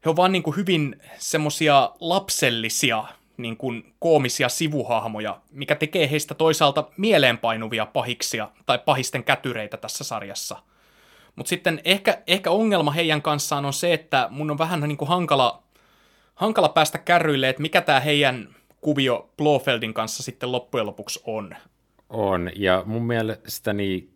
[0.07, 3.05] he on vaan niin kuin hyvin semmosia lapsellisia
[3.37, 10.57] niin kuin koomisia sivuhahmoja, mikä tekee heistä toisaalta mieleenpainuvia pahiksia tai pahisten kätyreitä tässä sarjassa.
[11.37, 15.09] Mutta sitten ehkä, ehkä ongelma heidän kanssaan on se, että mun on vähän niin kuin
[15.09, 15.63] hankala,
[16.35, 18.49] hankala päästä kärryille, että mikä tämä heidän
[18.81, 21.57] kuvio Blofeldin kanssa sitten loppujen lopuksi on.
[22.09, 24.09] On, ja mun mielestäni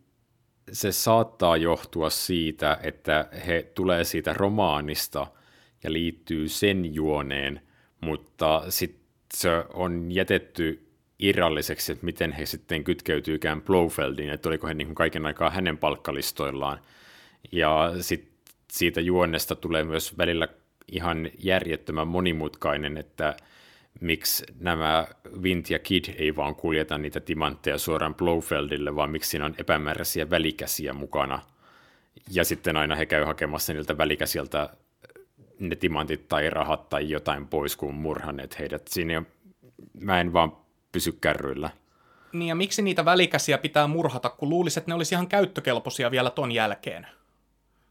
[0.71, 5.27] se saattaa johtua siitä, että he tulee siitä romaanista–
[5.83, 7.61] ja liittyy sen juoneen,
[8.01, 9.00] mutta sitten
[9.33, 10.87] se on jätetty
[11.19, 16.79] irralliseksi, että miten he sitten kytkeytyykään Blofeldiin, että oliko he niin kaiken aikaa hänen palkkalistoillaan.
[17.51, 18.31] Ja sitten
[18.71, 20.47] siitä juonnesta tulee myös välillä
[20.91, 23.35] ihan järjettömän monimutkainen, että
[24.01, 25.07] miksi nämä
[25.43, 30.29] Vint ja Kid ei vaan kuljeta niitä timantteja suoraan Blofeldille, vaan miksi siinä on epämääräisiä
[30.29, 31.39] välikäsiä mukana.
[32.31, 34.69] Ja sitten aina he käy hakemassa niiltä välikäsiltä
[35.69, 38.87] ne timantit tai rahat tai jotain pois, kun murhanneet heidät.
[38.87, 39.23] Siinä
[40.01, 40.57] mä en vaan
[40.91, 41.69] pysy kärryillä.
[42.33, 46.29] Niin ja miksi niitä välikäsiä pitää murhata, kun luulisi, että ne olisi ihan käyttökelpoisia vielä
[46.29, 47.07] ton jälkeen?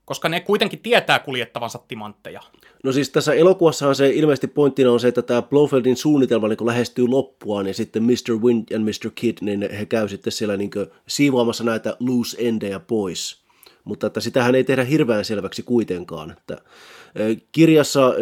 [0.05, 2.41] Koska ne kuitenkin tietää kuljettavansa timantteja.
[2.85, 7.09] No siis tässä elokuvassahan se ilmeisesti pointtina on se, että tämä Blofeldin suunnitelma niin lähestyy
[7.09, 8.43] loppuaan ja sitten Mr.
[8.43, 9.11] Wind ja Mr.
[9.15, 10.71] Kid, niin he käy sitten siellä niin
[11.09, 13.41] siivoamassa näitä loose endejä pois.
[13.85, 16.31] Mutta että sitähän ei tehdä hirveän selväksi kuitenkaan.
[16.31, 16.57] Että
[17.53, 18.13] Kirjassa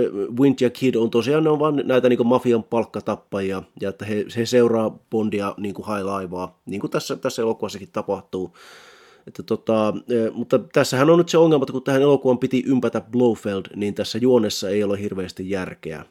[0.40, 4.24] Wind ja Kid on tosiaan ne on vaan näitä niin mafian palkkatappajia, ja että he,
[4.36, 8.56] he seuraa Bondia niin kuin laivaa, niin kuin tässä, tässä elokuvassakin tapahtuu.
[9.26, 9.94] Että tota,
[10.32, 14.18] mutta tässähän on nyt se ongelma, että kun tähän elokuvan piti ympätä Blofeld, niin tässä
[14.18, 16.04] juonessa ei ole hirveästi järkeä.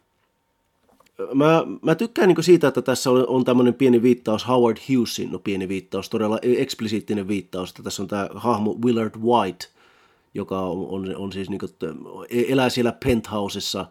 [1.34, 5.40] Mä, mä tykkään niin siitä, että tässä on, on tämmöinen pieni viittaus Howard Hughesin, no
[5.40, 9.68] pieni viittaus, todella eksplisiittinen viittaus, että tässä on tämä hahmo Willard White,
[10.34, 11.72] joka on, on, on siis niin kuin,
[12.48, 13.86] elää siellä penthousessa.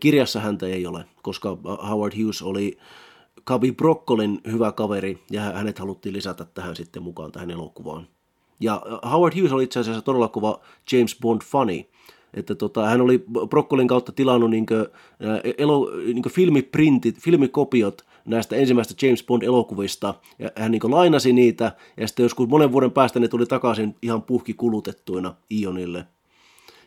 [0.00, 1.58] Kirjassa häntä ei ole, koska
[1.88, 2.78] Howard Hughes oli
[3.44, 8.08] Kavi Brokkolin hyvä kaveri, ja hänet haluttiin lisätä tähän sitten mukaan tähän elokuvaan.
[8.60, 10.60] Ja Howard Hughes oli itse asiassa todella kova
[10.92, 11.84] James Bond funny,
[12.34, 14.86] että tota, hän oli Brokkolin kautta tilannut niin kuin,
[15.58, 15.90] elo,
[16.22, 22.48] kuin filmiprintit, filmikopiot näistä ensimmäistä James Bond-elokuvista, ja hän niin lainasi niitä, ja sitten joskus
[22.48, 26.04] monen vuoden päästä ne tuli takaisin ihan puhki kulutettuina Ionille.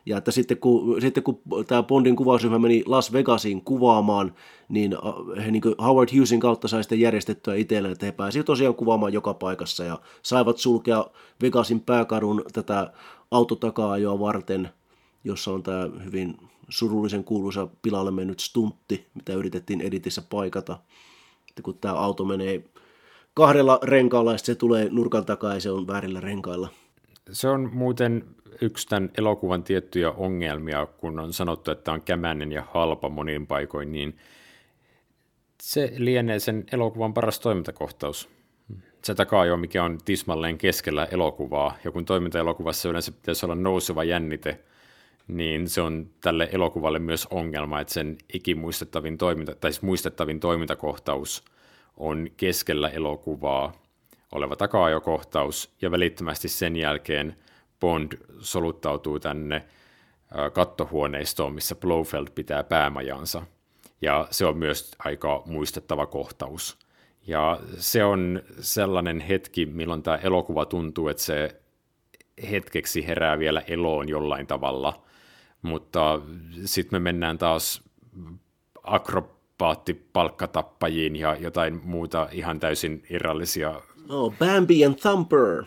[0.06, 4.36] Ja että sitten kun, sitten kun tämä Bondin kuvausryhmä meni Las Vegasiin kuvaamaan,
[4.70, 4.98] niin
[5.46, 9.34] he niin Howard Hughesin kautta sai sitten järjestettyä itselleen, että he pääsivät tosiaan kuvaamaan joka
[9.34, 11.06] paikassa ja saivat sulkea
[11.42, 12.94] Vegasin pääkadun tätä
[13.32, 14.70] autotakaa varten,
[15.24, 16.38] jossa on tämä hyvin
[16.70, 20.80] surullisen kuuluisa pilalle mennyt stuntti, mitä yritettiin editissä paikata
[21.62, 22.64] että kun tämä auto menee
[23.34, 26.70] kahdella renkaalla ja se tulee nurkan takaa ja se on väärillä renkailla.
[27.32, 28.24] Se on muuten
[28.62, 33.91] yksi tämän elokuvan tiettyjä ongelmia, kun on sanottu, että on kämäinen ja halpa monin paikoin,
[33.91, 34.18] niin
[35.62, 38.30] se lienee sen elokuvan paras toimintakohtaus.
[39.03, 44.03] Se takaa jo, mikä on tismalleen keskellä elokuvaa, ja kun toimintaelokuvassa yleensä pitäisi olla nouseva
[44.03, 44.59] jännite,
[45.32, 51.44] niin se on tälle elokuvalle myös ongelma, että sen ikimuistettavin toiminta, tai siis muistettavin toimintakohtaus
[51.98, 53.74] on keskellä elokuvaa
[54.32, 57.36] oleva takaajokohtaus, ja välittömästi sen jälkeen
[57.80, 59.66] Bond soluttautuu tänne
[60.54, 63.44] kattohuoneistoon, missä Blofeld pitää päämajansa.
[64.02, 66.78] Ja se on myös aika muistettava kohtaus.
[67.28, 71.62] Ja se on sellainen hetki, milloin tämä elokuva tuntuu, että se
[72.52, 74.94] hetkeksi herää vielä eloon jollain tavalla–
[75.62, 76.22] mutta
[76.66, 77.84] sitten me mennään taas
[78.84, 83.82] akrobaattipalkkatappajiin ja jotain muuta ihan täysin irrallisia.
[84.09, 85.64] Oh, Bambi and Thumper.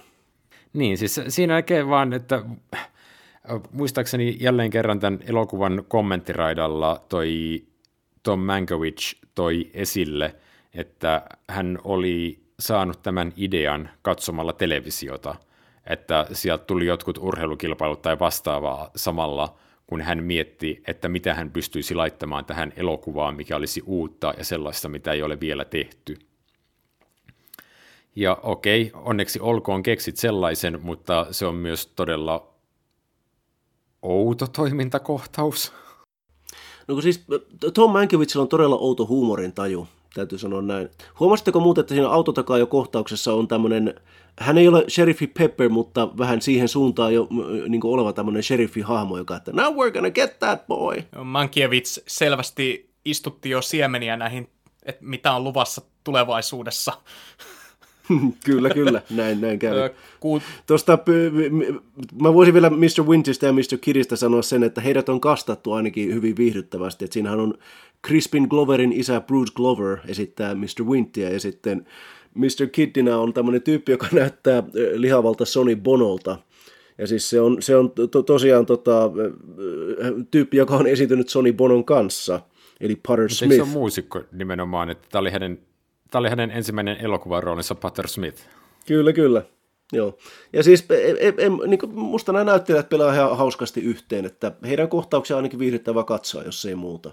[0.73, 2.45] Niin, siis siinä näkee vaan, että
[3.73, 7.63] muistaakseni jälleen kerran tämän elokuvan kommenttiraidalla toi
[8.23, 10.35] Tom Mankiewicz toi esille,
[10.75, 15.35] että hän oli saanut tämän idean katsomalla televisiota,
[15.87, 19.55] että sieltä tuli jotkut urheilukilpailut tai vastaavaa samalla,
[19.95, 24.89] kun hän mietti, että mitä hän pystyisi laittamaan tähän elokuvaan, mikä olisi uutta ja sellaista,
[24.89, 26.19] mitä ei ole vielä tehty.
[28.17, 32.55] Ja okei, onneksi olkoon keksit sellaisen, mutta se on myös todella
[34.03, 35.73] outo toimintakohtaus.
[36.89, 37.25] No siis
[37.75, 40.89] Tom Mankiewicz on todella outo huumorin taju täytyy sanoa näin.
[41.21, 43.95] Huomasitteko muuten, että siinä autotakaa kohtauksessa on tämmöinen,
[44.39, 47.29] hän ei ole sheriffi Pepper, mutta vähän siihen suuntaan jo
[47.69, 51.03] niin oleva tämmöinen sheriffi-hahmo, joka että now we're gonna get that boy.
[51.25, 54.51] Mankiewicz selvästi istutti jo siemeniä näihin,
[54.83, 56.93] että mitä on luvassa tulevaisuudessa.
[58.47, 59.91] kyllä, kyllä, näin, näin käy.
[60.21, 60.43] Ku...
[60.67, 60.99] Tuosta,
[62.23, 63.03] mä voisin vielä Mr.
[63.07, 63.79] Wintistä ja Mr.
[63.81, 67.05] Kidistä sanoa sen, että heidät on kastattu ainakin hyvin viihdyttävästi.
[67.05, 67.55] Että siinähän on
[68.07, 70.85] Crispin Gloverin isä Bruce Glover esittää Mr.
[70.85, 71.87] Wintia ja sitten
[72.35, 72.67] Mr.
[72.73, 74.63] Kiddina on tämmöinen tyyppi, joka näyttää
[74.95, 76.39] lihavalta Sony Bonolta.
[76.99, 79.11] Ja siis se on, se on to, tosiaan tota,
[80.31, 82.41] tyyppi, joka on esiintynyt Sony Bonon kanssa,
[82.81, 83.57] eli Potter Mutta Smith.
[83.57, 85.59] se on muusikko nimenomaan, että tämä oli hänen,
[86.15, 88.43] tämä oli hänen ensimmäinen elokuvaroolinsa Potter Smith.
[88.87, 89.43] Kyllä, kyllä.
[89.93, 90.19] Joo.
[90.53, 94.89] Ja siis en, en, e, niin musta nämä näyttelijät pelaa ihan hauskasti yhteen, että heidän
[94.89, 97.11] kohtauksia on ainakin viihdyttävä katsoa, jos ei muuta.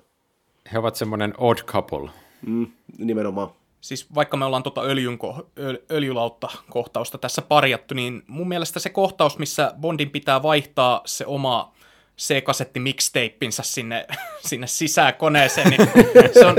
[0.74, 2.10] He ovat semmoinen odd couple.
[2.46, 3.50] Mm, nimenomaan.
[3.82, 8.90] Siis vaikka me ollaan tuota öljyn ko- öl- öljylautta-kohtausta tässä parjattu, niin mun mielestä se
[8.90, 11.74] kohtaus, missä Bondin pitää vaihtaa se oma
[12.22, 14.08] C-kasetti mixtapeinsa sinne,
[14.50, 15.88] sinne sisään koneeseen, niin
[16.34, 16.56] se, on,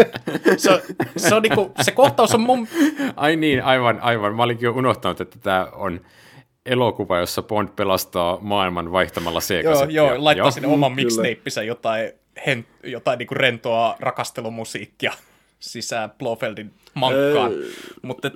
[0.57, 0.81] se, on,
[1.17, 2.69] se, on niinku, se kohtaus on mun...
[3.17, 4.35] Ai niin, aivan, aivan.
[4.35, 6.01] Mä olinkin jo unohtanut, että tämä on
[6.67, 9.97] elokuva, jossa Bond pelastaa maailman vaihtamalla C-kasettia.
[9.97, 10.51] Joo, joo laittaa joo.
[10.51, 12.13] sinne oman mixtapeinsa jotain,
[12.47, 15.13] hen, jotain niinku rentoa rakastelumusiikkia
[15.61, 17.53] sisään Blofeldin mankkaan.
[17.53, 17.71] Öö,
[18.03, 18.35] Mutta et,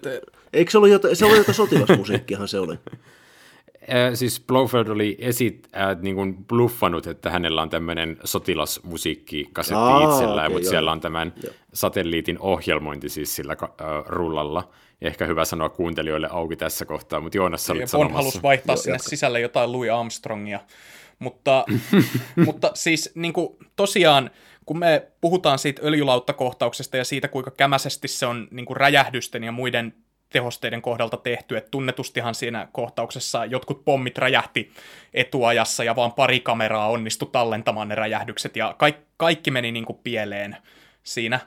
[0.53, 2.79] Eikö se ollut jotain, se oli jotain sotilasmusiikkiahan se oli?
[4.14, 10.47] Siis Blofeld oli esit, äh, niin kuin bluffannut, että hänellä on tämmöinen sotilasmusiikkikasetti Aa, itsellään,
[10.47, 10.70] okay, mutta joo.
[10.70, 11.53] siellä on tämän joo.
[11.74, 13.68] satelliitin ohjelmointi siis sillä äh,
[14.07, 14.70] rullalla.
[15.01, 18.95] Ehkä hyvä sanoa kuuntelijoille auki tässä kohtaa, mutta Joonas olit Bond halusi vaihtaa joo, sinne
[18.95, 19.09] jatka.
[19.09, 20.61] sisälle jotain Louis Armstrongia,
[21.18, 21.64] mutta,
[22.47, 24.30] mutta siis niin kuin, tosiaan
[24.66, 29.53] kun me puhutaan siitä öljylautta-kohtauksesta ja siitä, kuinka kämäisesti se on niin kuin räjähdysten ja
[29.53, 29.95] muiden
[30.37, 34.72] tehosteiden kohdalta tehty, että tunnetustihan siinä kohtauksessa jotkut pommit räjähti
[35.14, 39.99] etuajassa ja vaan pari kameraa onnistui tallentamaan ne räjähdykset ja kaikki, kaikki meni niin kuin
[40.05, 40.57] pieleen
[41.03, 41.41] siinä.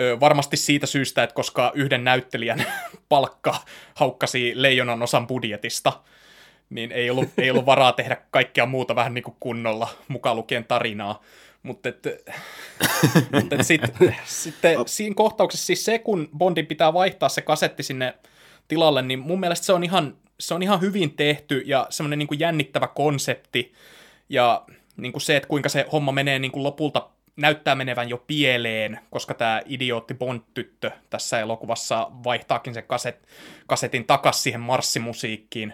[0.00, 2.64] Ö, varmasti siitä syystä, että koska yhden näyttelijän
[3.08, 3.54] palkka
[3.94, 5.92] haukkasi leijonan osan budjetista,
[6.70, 10.64] niin ei ollut, ei ollut varaa tehdä kaikkea muuta vähän niin kuin kunnolla, mukaan lukien
[10.64, 11.22] tarinaa.
[11.66, 12.06] Mutta et,
[13.32, 13.82] mut et sit,
[14.24, 18.14] sitten siinä kohtauksessa siis se, kun Bondin pitää vaihtaa se kasetti sinne
[18.68, 22.40] tilalle, niin mun mielestä se on ihan, se on ihan hyvin tehty ja semmoinen niin
[22.40, 23.72] jännittävä konsepti.
[24.28, 24.64] Ja
[24.96, 28.98] niin kuin se, että kuinka se homma menee niin kuin lopulta näyttää menevän jo pieleen,
[29.10, 33.28] koska tämä idiootti Bond-tyttö tässä elokuvassa vaihtaakin sen kaset,
[33.66, 35.72] kasetin takas siihen marssimusiikkiin.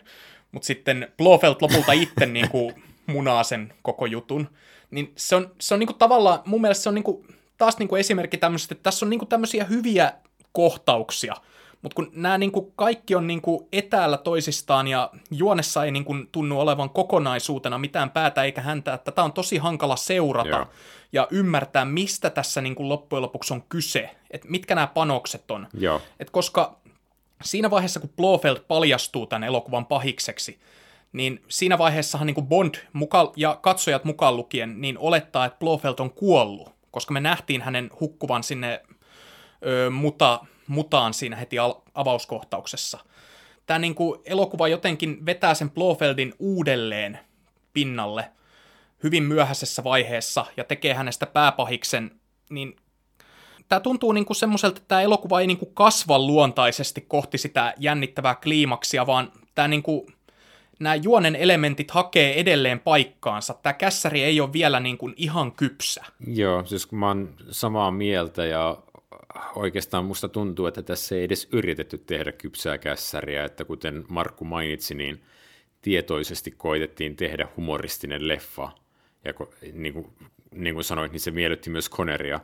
[0.52, 4.48] Mutta sitten Blofeld lopulta itse niin kuin munaa sen koko jutun
[4.92, 7.26] niin se on, se on niinku tavallaan, mun mielestä se on niinku,
[7.58, 10.12] taas niinku esimerkki tämmöisestä, että tässä on niinku tämmöisiä hyviä
[10.52, 11.34] kohtauksia,
[11.82, 16.90] mutta kun nämä niinku kaikki on niinku etäällä toisistaan ja juonessa ei niinku tunnu olevan
[16.90, 20.66] kokonaisuutena mitään päätä eikä häntä, että tätä on tosi hankala seurata Joo.
[21.12, 25.68] ja ymmärtää, mistä tässä niinku loppujen lopuksi on kyse, että mitkä nämä panokset on.
[25.74, 26.00] Joo.
[26.20, 26.76] Et koska
[27.42, 30.60] siinä vaiheessa, kun Blofeld paljastuu tämän elokuvan pahikseksi,
[31.12, 35.98] niin siinä vaiheessahan niin kuin Bond muka, ja katsojat mukaan lukien niin olettaa, että Blofeld
[35.98, 38.82] on kuollut, koska me nähtiin hänen hukkuvan sinne
[39.66, 42.98] ö, muta, mutaan siinä heti al- avauskohtauksessa.
[43.66, 47.18] Tämä niin kuin elokuva jotenkin vetää sen Blofeldin uudelleen
[47.72, 48.32] pinnalle
[49.02, 52.10] hyvin myöhäisessä vaiheessa ja tekee hänestä pääpahiksen,
[52.50, 52.76] niin
[53.68, 57.74] tämä tuntuu niin kuin semmoiselta, että tämä elokuva ei niin kuin kasva luontaisesti kohti sitä
[57.78, 60.06] jännittävää kliimaksia, vaan tämä niin kuin
[60.82, 63.54] nämä juonen elementit hakee edelleen paikkaansa.
[63.54, 66.04] Tämä kässäri ei ole vielä niin kuin ihan kypsä.
[66.26, 68.78] Joo, siis mä oon samaa mieltä ja
[69.54, 74.94] oikeastaan musta tuntuu, että tässä ei edes yritetty tehdä kypsää kässäriä, että kuten Markku mainitsi,
[74.94, 75.22] niin
[75.82, 78.68] tietoisesti koitettiin tehdä humoristinen leffa.
[79.24, 79.32] Ja
[79.72, 80.06] niin kuin,
[80.54, 82.40] niin kuin sanoit, niin se miellytti myös Conneria.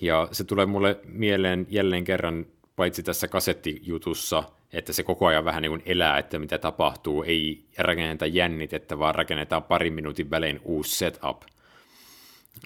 [0.00, 5.62] Ja se tulee mulle mieleen jälleen kerran, paitsi tässä kasettijutussa– että se koko ajan vähän
[5.62, 10.96] niin kuin elää, että mitä tapahtuu, ei rakenneta jännitettä, vaan rakennetaan parin minuutin välein uusi
[10.96, 11.42] setup,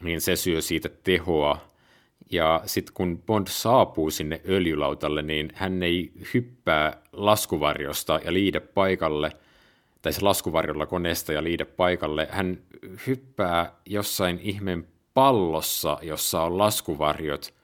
[0.03, 1.71] niin se syö siitä tehoa.
[2.31, 9.33] Ja sitten kun Bond saapuu sinne öljylautalle, niin hän ei hyppää laskuvarjosta ja liide paikalle,
[10.03, 12.29] tai se laskuvarjolla koneesta ja liide paikalle.
[12.31, 12.59] Hän
[13.07, 17.55] hyppää jossain ihmeen pallossa, jossa on laskuvarjot,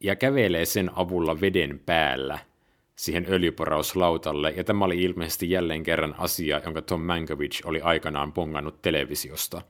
[0.00, 2.38] ja kävelee sen avulla veden päällä–
[2.96, 8.82] siihen öljyporauslautalle, ja tämä oli ilmeisesti jälleen kerran asia, jonka Tom Mankiewicz oli aikanaan pongannut
[8.82, 9.62] televisiosta.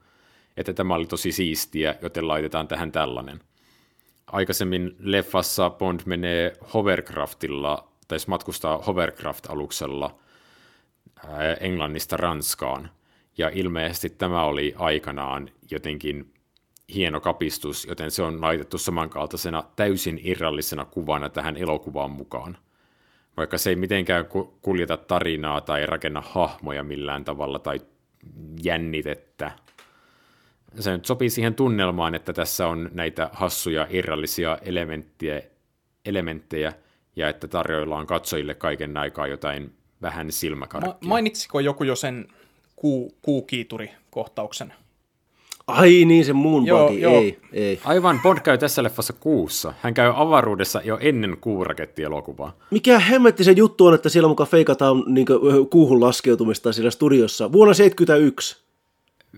[0.56, 3.40] Että tämä oli tosi siistiä, joten laitetaan tähän tällainen.
[4.26, 10.18] Aikaisemmin leffassa Bond menee hovercraftilla, tai matkustaa hovercraft-aluksella
[11.60, 12.90] Englannista Ranskaan,
[13.38, 16.34] ja ilmeisesti tämä oli aikanaan jotenkin
[16.94, 22.58] hieno kapistus, joten se on laitettu samankaltaisena täysin irrallisena kuvana tähän elokuvaan mukaan
[23.36, 24.26] vaikka se ei mitenkään
[24.62, 27.80] kuljeta tarinaa tai rakenna hahmoja millään tavalla tai
[28.62, 29.52] jännitettä.
[30.78, 35.42] Se nyt sopii siihen tunnelmaan, että tässä on näitä hassuja irrallisia elementtejä,
[36.04, 36.72] elementtejä
[37.16, 40.94] ja että tarjoillaan katsojille kaiken aikaa jotain vähän silmäkarkkia.
[41.00, 42.28] Ma- mainitsiko joku jo sen
[42.76, 44.74] kuu, kuukiituri-kohtauksen?
[45.72, 47.14] Ai niin, se muun joo, joo.
[47.14, 47.80] ei, ei.
[47.84, 49.74] Aivan, Bond käy tässä leffassa kuussa.
[49.80, 52.56] Hän käy avaruudessa jo ennen kuurakettielokuvaa.
[52.70, 55.26] Mikä hemmetti se juttu on, että siellä mukaan feikataan niin
[55.70, 58.62] kuuhun laskeutumista siellä studiossa vuonna 1971?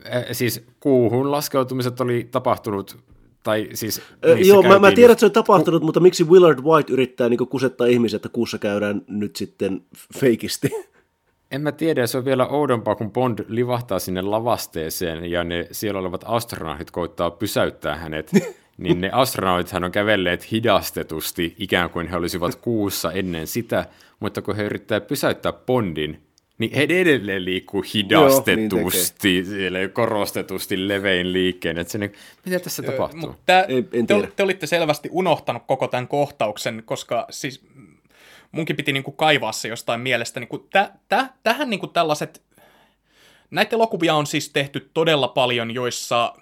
[0.05, 2.97] Eh, siis kuuhun laskeutumiset oli tapahtunut
[3.45, 4.01] tai siis
[4.45, 5.87] Joo, mä, mä tiedän, että se on tapahtunut, ku...
[5.87, 9.83] mutta miksi Willard White yrittää niin kusettaa ihmisiä, että kuussa käydään nyt sitten
[10.19, 10.71] feikisti?
[11.55, 16.01] En mä tiedä, se on vielä oudompaa, kun Bond livahtaa sinne lavasteeseen ja ne siellä
[16.01, 18.31] olevat astronautit koittaa pysäyttää hänet.
[18.79, 23.87] niin ne astronautithan on kävelleet hidastetusti, ikään kuin he olisivat kuussa ennen sitä,
[24.21, 26.23] mutta kun he yrittää pysäyttää Bondin,
[26.59, 31.79] niin he edelleen liikkuu hidastetusti, Joo, niin korostetusti levein liikkeen.
[31.79, 32.13] Että se, niin,
[32.45, 33.37] mitä tässä Öö, tapahtuu?
[33.47, 37.63] Tää, en, en te, te olitte selvästi unohtanut koko tämän kohtauksen, koska siis
[38.55, 40.41] munkin piti niinku kaivaa se jostain mielestä.
[40.41, 42.43] Niinku, tä, tä, tähän niinku tällaiset,
[43.51, 46.35] näitä elokuvia on siis tehty todella paljon, joissa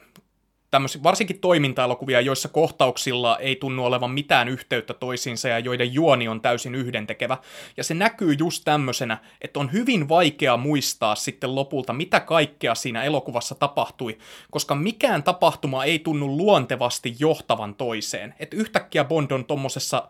[1.03, 6.75] varsinkin toiminta-elokuvia, joissa kohtauksilla ei tunnu olevan mitään yhteyttä toisiinsa ja joiden juoni on täysin
[6.75, 7.39] yhdentekevä.
[7.77, 13.03] Ja se näkyy just tämmöisenä, että on hyvin vaikea muistaa sitten lopulta, mitä kaikkea siinä
[13.03, 14.19] elokuvassa tapahtui,
[14.51, 18.35] koska mikään tapahtuma ei tunnu luontevasti johtavan toiseen.
[18.39, 20.09] Että yhtäkkiä Bond on tommosessa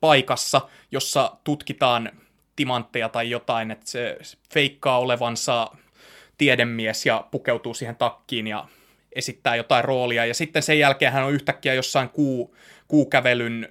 [0.00, 2.12] paikassa, jossa tutkitaan
[2.56, 4.18] timantteja tai jotain, että se
[4.52, 5.70] feikkaa olevansa
[6.38, 8.68] tiedemies ja pukeutuu siihen takkiin ja
[9.12, 12.56] esittää jotain roolia, ja sitten sen jälkeen hän on yhtäkkiä jossain kuu,
[12.88, 13.68] kuukävelyn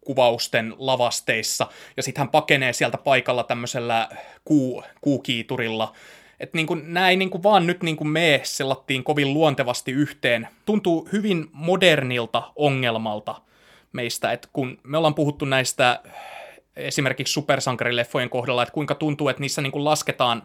[0.00, 1.66] kuvausten lavasteissa,
[1.96, 4.08] ja sitten hän pakenee sieltä paikalla tämmöisellä
[4.44, 5.92] kuu, kuukiiturilla,
[6.40, 10.48] että niin nämä ei niin kuin vaan nyt niin kuin me sellattiin kovin luontevasti yhteen.
[10.66, 13.40] Tuntuu hyvin modernilta ongelmalta
[13.92, 16.00] meistä, että kun me ollaan puhuttu näistä
[16.76, 20.42] esimerkiksi supersankarileffojen kohdalla, että kuinka tuntuu, että niissä niin kuin lasketaan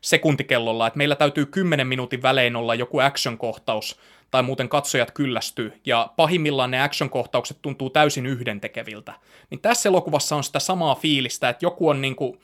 [0.00, 6.08] sekuntikellolla, että meillä täytyy 10 minuutin välein olla joku action-kohtaus, tai muuten katsojat kyllästyy, ja
[6.16, 9.12] pahimmillaan ne action-kohtaukset tuntuu täysin yhdentekeviltä.
[9.50, 12.36] Niin tässä elokuvassa on sitä samaa fiilistä, että joku on niinku,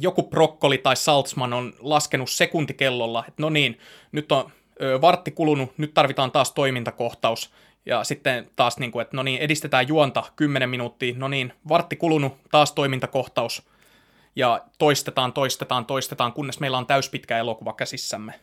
[0.00, 3.78] joku brokkoli tai Saltzman on laskenut sekuntikellolla, että no niin,
[4.12, 4.52] nyt on
[5.00, 7.52] vartti kulunut, nyt tarvitaan taas toimintakohtaus,
[7.86, 11.96] ja sitten taas, niin kuin, että no niin, edistetään juonta 10 minuuttia, no niin, vartti
[11.96, 13.62] kulunut, taas toimintakohtaus,
[14.36, 18.34] ja toistetaan, toistetaan, toistetaan, kunnes meillä on täyspitkä elokuva käsissämme.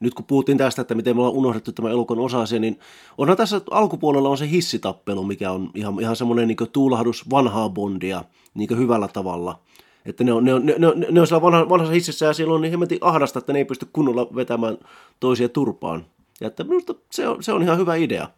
[0.00, 2.78] Nyt kun puhuttiin tästä, että miten me ollaan unohdettu tämä elokuvan osa niin
[3.18, 8.24] onhan tässä alkupuolella on se hissitappelu, mikä on ihan, ihan semmoinen niin tuulahdus vanhaa Bondia
[8.54, 9.60] niin hyvällä tavalla.
[10.06, 12.54] Että ne on, ne on, ne on, ne on siellä vanha, vanhassa hississä ja siellä
[12.54, 14.78] on niin hemmetin ahdasta, että ne ei pysty kunnolla vetämään
[15.20, 16.06] toisia turpaan.
[16.40, 18.28] Ja että minusta se on, se on ihan hyvä idea.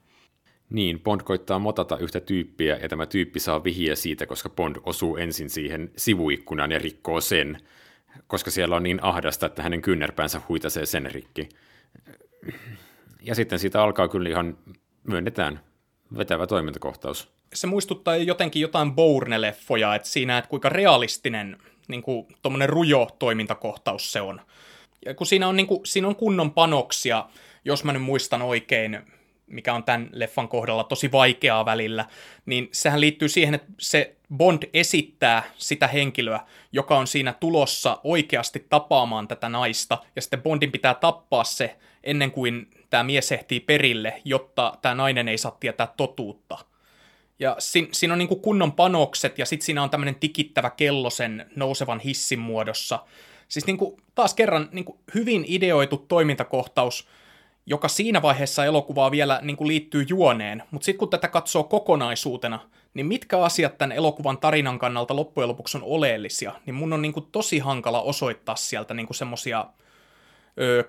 [0.71, 5.17] Niin, Bond koittaa motata yhtä tyyppiä, ja tämä tyyppi saa vihiä siitä, koska Bond osuu
[5.17, 7.61] ensin siihen sivuikkunaan ja rikkoo sen,
[8.27, 11.49] koska siellä on niin ahdasta, että hänen kynnerpäänsä huitasee sen rikki.
[13.23, 14.59] Ja sitten siitä alkaa kyllä ihan,
[15.05, 15.61] myönnetään,
[16.19, 17.29] vetävä toimintakohtaus.
[17.55, 21.59] Se muistuttaa jotenkin jotain Bourne-leffoja, että siinä, että kuinka realistinen
[21.89, 22.27] niin kuin,
[22.67, 24.41] rujo toimintakohtaus se on.
[25.07, 27.27] Ja kun siinä on, niin kuin, siinä on kunnon panoksia,
[27.65, 28.99] jos mä nyt muistan oikein,
[29.47, 32.05] mikä on tämän leffan kohdalla tosi vaikeaa välillä,
[32.47, 36.41] niin sehän liittyy siihen, että se Bond esittää sitä henkilöä,
[36.73, 42.31] joka on siinä tulossa oikeasti tapaamaan tätä naista, ja sitten Bondin pitää tappaa se ennen
[42.31, 46.59] kuin tämä mies ehtii perille, jotta tämä nainen ei saa tietää totuutta.
[47.39, 51.47] Ja siinä, siinä on niin kunnon panokset, ja sitten siinä on tämmöinen tikittävä kello sen
[51.57, 52.99] nousevan hissin muodossa.
[53.49, 57.09] Siis niin kuin, taas kerran niin kuin hyvin ideoitu toimintakohtaus,
[57.67, 62.59] joka siinä vaiheessa elokuvaa vielä niin kuin liittyy juoneen, mutta sitten kun tätä katsoo kokonaisuutena,
[62.95, 67.13] niin mitkä asiat tämän elokuvan tarinan kannalta loppujen lopuksi on oleellisia, niin mun on niin
[67.13, 69.67] kuin tosi hankala osoittaa sieltä niin semmoisia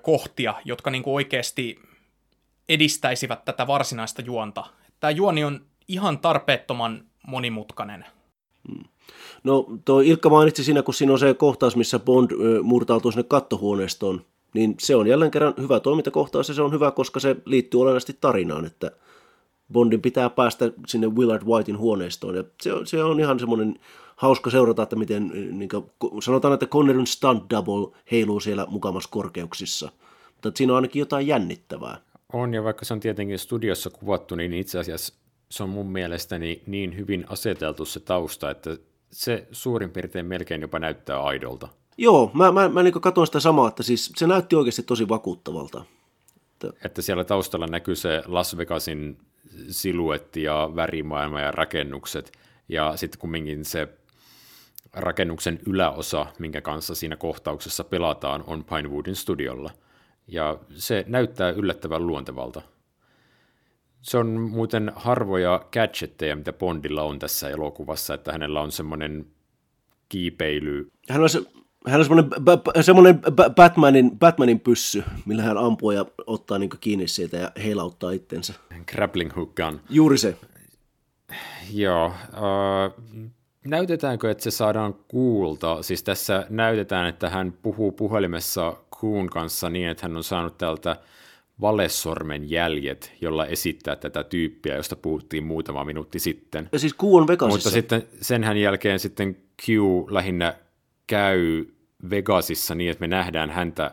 [0.02, 1.80] kohtia, jotka niin kuin oikeasti
[2.68, 4.64] edistäisivät tätä varsinaista juonta.
[5.00, 8.04] Tämä juoni on ihan tarpeettoman monimutkainen.
[8.68, 8.84] Hmm.
[9.44, 12.30] No tuo Ilkka mainitsi siinä, kun siinä on se kohtaus, missä Bond
[12.62, 14.24] murtautuu sinne kattohuoneistoon
[14.54, 18.16] niin se on jälleen kerran hyvä toimintakohtaus ja se on hyvä, koska se liittyy olennaisesti
[18.20, 18.90] tarinaan, että
[19.72, 23.78] Bondin pitää päästä sinne Willard Whitein huoneistoon ja se on, se on ihan semmoinen
[24.16, 29.88] hauska seurata, että miten niin kuin, sanotaan, että Connerin stunt double heiluu siellä mukamassa korkeuksissa,
[30.32, 32.00] mutta siinä on ainakin jotain jännittävää.
[32.32, 35.14] On, ja vaikka se on tietenkin studiossa kuvattu, niin itse asiassa
[35.50, 38.76] se on mun mielestäni niin hyvin aseteltu se tausta, että
[39.10, 41.68] se suurin piirtein melkein jopa näyttää aidolta.
[41.98, 45.84] Joo, mä, mä, mä niin katsoin sitä samaa, että siis se näytti oikeasti tosi vakuuttavalta.
[46.52, 49.18] Että, että siellä taustalla näkyy se Las Vegasin
[49.68, 52.32] siluetti ja värimaailma ja rakennukset,
[52.68, 53.88] ja sitten kumminkin se
[54.92, 59.70] rakennuksen yläosa, minkä kanssa siinä kohtauksessa pelataan, on Pinewoodin studiolla.
[60.28, 62.62] Ja se näyttää yllättävän luontevalta.
[64.02, 69.26] Se on muuten harvoja gadgetteja, mitä Bondilla on tässä elokuvassa, että hänellä on semmoinen
[70.08, 70.90] kiipeily.
[71.08, 71.40] Hän on se
[71.86, 72.30] hän on semmoinen,
[72.80, 73.20] semmoinen
[73.54, 78.54] Batmanin, Batmanin pyssy, millä hän ampuu ja ottaa niin kiinni siitä ja heilauttaa itsensä.
[78.92, 79.80] Grappling hook gun.
[79.90, 80.36] Juuri se.
[81.72, 82.06] Joo.
[82.06, 83.02] Uh,
[83.64, 85.82] näytetäänkö, että se saadaan kuulta?
[85.82, 90.96] Siis tässä näytetään, että hän puhuu puhelimessa Kuun kanssa niin, että hän on saanut tältä
[91.60, 96.68] valesormen jäljet, jolla esittää tätä tyyppiä, josta puhuttiin muutama minuutti sitten.
[96.72, 97.56] Ja siis Q on Vegasissa.
[97.56, 99.68] Mutta sitten senhän jälkeen sitten Q
[100.10, 100.54] lähinnä
[101.06, 101.64] käy
[102.10, 103.90] Vegasissa niin, että me nähdään häntä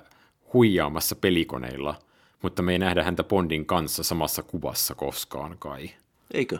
[0.53, 1.95] huijaamassa pelikoneilla,
[2.41, 5.89] mutta me ei nähdä häntä Bondin kanssa samassa kuvassa koskaan kai.
[6.33, 6.59] Eikö?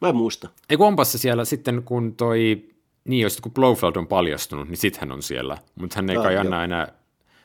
[0.00, 0.48] Mä en muista.
[0.70, 2.68] Ei onpas se siellä sitten, kun toi,
[3.04, 6.22] niin jos kun Blowfeld on paljastunut, niin sit hän on siellä, mutta hän ei ah,
[6.22, 6.92] kai anna enää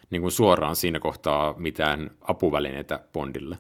[0.10, 3.58] niin kuin suoraan siinä kohtaa mitään apuvälineitä Bondille.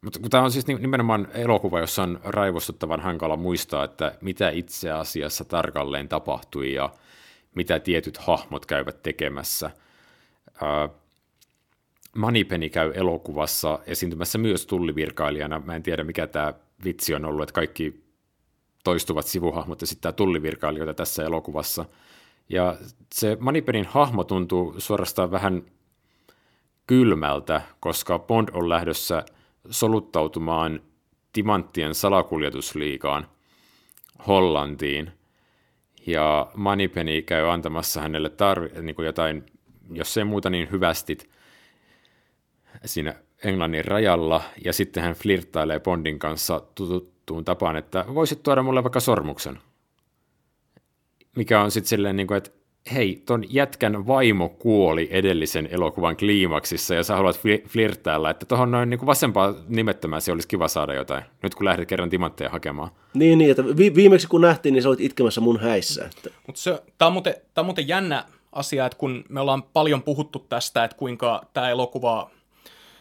[0.00, 4.90] Mutta kun tämä on siis nimenomaan elokuva, jossa on raivostuttavan hankala muistaa, että mitä itse
[4.90, 6.90] asiassa tarkalleen tapahtui ja
[7.56, 9.70] mitä tietyt hahmot käyvät tekemässä.
[12.16, 15.62] Manipeni käy elokuvassa esiintymässä myös tullivirkailijana.
[15.64, 16.54] Mä en tiedä, mikä tämä
[16.84, 18.04] vitsi on ollut, että kaikki
[18.84, 21.84] toistuvat sivuhahmot ja sitten tämä tullivirkailijoita tässä elokuvassa.
[22.48, 22.76] Ja
[23.14, 25.62] se Manipenin hahmo tuntuu suorastaan vähän
[26.86, 29.24] kylmältä, koska Bond on lähdössä
[29.70, 30.80] soluttautumaan
[31.32, 33.28] timanttien salakuljetusliigaan
[34.26, 35.12] Hollantiin.
[36.06, 39.46] Ja Manipeni käy antamassa hänelle tarvi, niin kuin jotain,
[39.92, 41.30] jos ei muuta niin hyvästit
[42.84, 48.84] siinä Englannin rajalla, ja sitten hän flirttailee Bondin kanssa tuttuun tapaan, että voisit tuoda mulle
[48.84, 49.58] vaikka sormuksen.
[51.36, 52.50] Mikä on sitten silleen, niin kuin, että
[52.94, 58.90] hei, ton jätkän vaimo kuoli edellisen elokuvan kliimaksissa ja sä haluat flirttailla, että tuohon noin
[58.90, 62.90] niin vasempaa nimettömään se olisi kiva saada jotain, nyt kun lähdet kerran timantteja hakemaan.
[63.14, 66.04] Niin, niin että vi- viimeksi kun nähtiin, niin sä olit itkemässä mun häissä.
[66.04, 66.30] Että...
[66.46, 70.84] Mutta tämä on, muuten, on muuten jännä asia, että kun me ollaan paljon puhuttu tästä,
[70.84, 72.30] että kuinka tämä elokuva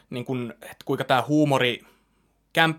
[0.09, 1.81] niin kuin, että kuinka tämä huumori,
[2.55, 2.77] camp,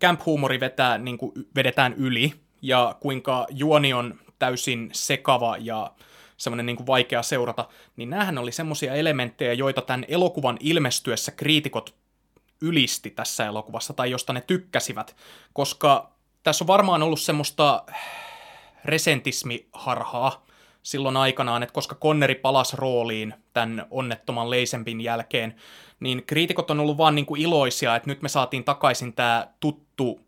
[0.00, 5.90] camp-huumori vetää, niin kuin, vedetään yli, ja kuinka juoni on täysin sekava ja
[6.36, 11.94] semmoinen niin kuin vaikea seurata, niin näähän oli semmoisia elementtejä, joita tämän elokuvan ilmestyessä kriitikot
[12.60, 15.16] ylisti tässä elokuvassa, tai josta ne tykkäsivät,
[15.52, 16.10] koska
[16.42, 17.84] tässä on varmaan ollut semmoista
[18.84, 20.46] resentismiharhaa,
[20.82, 25.54] silloin aikanaan, että koska Konneri palasi rooliin tämän onnettoman Leisempin jälkeen,
[26.00, 30.20] niin kriitikot on ollut vaan niin kuin iloisia, että nyt me saatiin takaisin tämä tuttu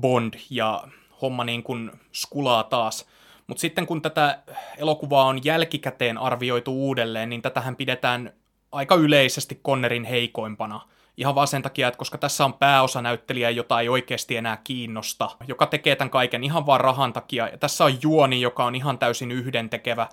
[0.00, 0.84] Bond ja
[1.22, 3.06] homma niin kuin skulaa taas.
[3.46, 4.38] Mutta sitten kun tätä
[4.78, 8.32] elokuvaa on jälkikäteen arvioitu uudelleen, niin tätähän pidetään
[8.72, 10.80] aika yleisesti Connerin heikoimpana–
[11.16, 15.66] Ihan vaan sen takia, että koska tässä on pääosanäyttelijä, jota ei oikeasti enää kiinnosta, joka
[15.66, 17.48] tekee tämän kaiken ihan vaan rahan takia.
[17.48, 20.08] Ja tässä on juoni, joka on ihan täysin yhdentekevä.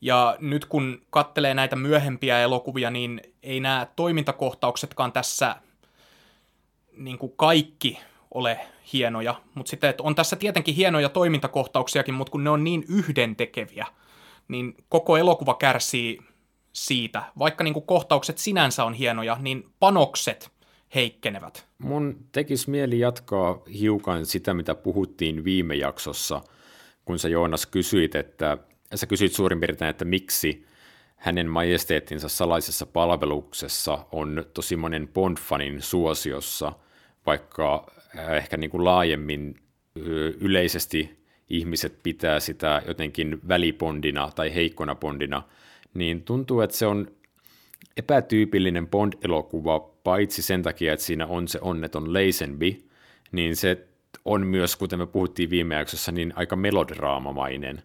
[0.00, 5.56] Ja nyt kun kattelee näitä myöhempiä elokuvia, niin ei nämä toimintakohtauksetkaan tässä
[6.96, 7.98] niin kuin kaikki
[8.34, 8.60] ole
[8.92, 9.40] hienoja.
[9.54, 13.86] Mutta sitten, että on tässä tietenkin hienoja toimintakohtauksiakin, mutta kun ne on niin yhdentekeviä,
[14.48, 16.18] niin koko elokuva kärsii
[16.72, 17.22] siitä.
[17.38, 20.50] Vaikka niin kuin kohtaukset sinänsä on hienoja, niin panokset
[20.94, 21.66] heikkenevät.
[21.78, 26.40] Mun tekisi mieli jatkaa hiukan sitä, mitä puhuttiin viime jaksossa,
[27.04, 28.58] kun sä Joonas kysyit, että
[28.94, 30.66] sä kysyit suurin piirtein, että miksi
[31.16, 36.72] hänen majesteettinsa salaisessa palveluksessa on tosi monen Bond-fanin suosiossa,
[37.26, 37.86] vaikka
[38.18, 39.54] ehkä niin kuin laajemmin
[40.40, 41.18] yleisesti
[41.50, 45.42] ihmiset pitää sitä jotenkin välibondina tai heikkona bondina–
[45.96, 47.06] niin tuntuu, että se on
[47.96, 52.84] epätyypillinen Bond-elokuva, paitsi sen takia, että siinä on se onneton Lazenby,
[53.32, 53.86] niin se
[54.24, 57.82] on myös, kuten me puhuttiin viime jaksossa, niin aika melodraamamainen.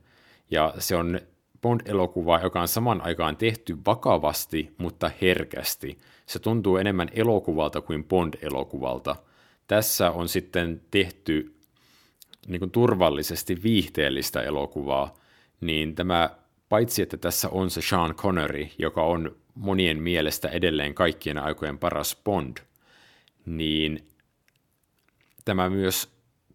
[0.52, 1.20] Ja se on
[1.62, 5.98] Bond-elokuva, joka on saman aikaan tehty vakavasti, mutta herkästi.
[6.26, 9.16] Se tuntuu enemmän elokuvalta kuin Bond-elokuvalta.
[9.68, 11.56] Tässä on sitten tehty
[12.48, 15.14] niin kuin turvallisesti viihteellistä elokuvaa,
[15.62, 16.30] niin tämä
[16.70, 22.18] paitsi että tässä on se Sean Connery, joka on monien mielestä edelleen kaikkien aikojen paras
[22.24, 22.58] Bond,
[23.46, 24.08] niin
[25.46, 26.10] tämä myös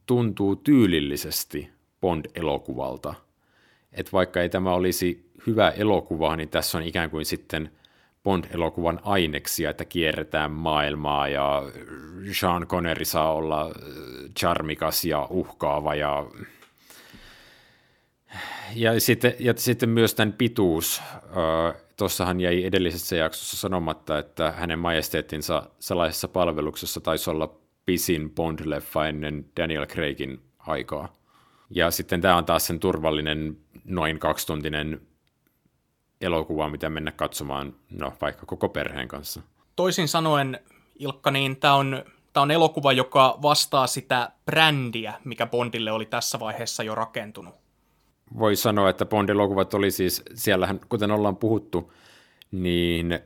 [0.06, 3.14] tuntuu tyylillisesti Bond-elokuvalta.
[3.92, 7.70] Että vaikka ei tämä olisi hyvä elokuva, niin tässä on ikään kuin sitten
[8.26, 11.62] Bond-elokuvan aineksia, että kierretään maailmaa ja
[12.32, 13.70] Sean Connery saa olla
[14.38, 16.26] charmikas ja uhkaava ja
[18.74, 21.02] ja sitten, ja sitten myös tämän pituus.
[21.96, 29.46] Tuossahan jäi edellisessä jaksossa sanomatta, että hänen majesteettinsa salaisessa palveluksessa taisi olla pisin Bond-leffa ennen
[29.60, 31.12] Daniel Craigin aikaa.
[31.70, 35.00] Ja sitten tämä on taas sen turvallinen noin kaksituntinen
[36.20, 39.42] elokuva, mitä mennä katsomaan, no vaikka koko perheen kanssa.
[39.76, 40.60] Toisin sanoen,
[40.98, 46.40] Ilkka, niin tämä on, tämä on elokuva, joka vastaa sitä brändiä, mikä Bondille oli tässä
[46.40, 47.54] vaiheessa jo rakentunut.
[48.38, 51.92] Voi sanoa, että Bond-elokuvat oli siis, siellähän kuten ollaan puhuttu,
[52.50, 53.18] niin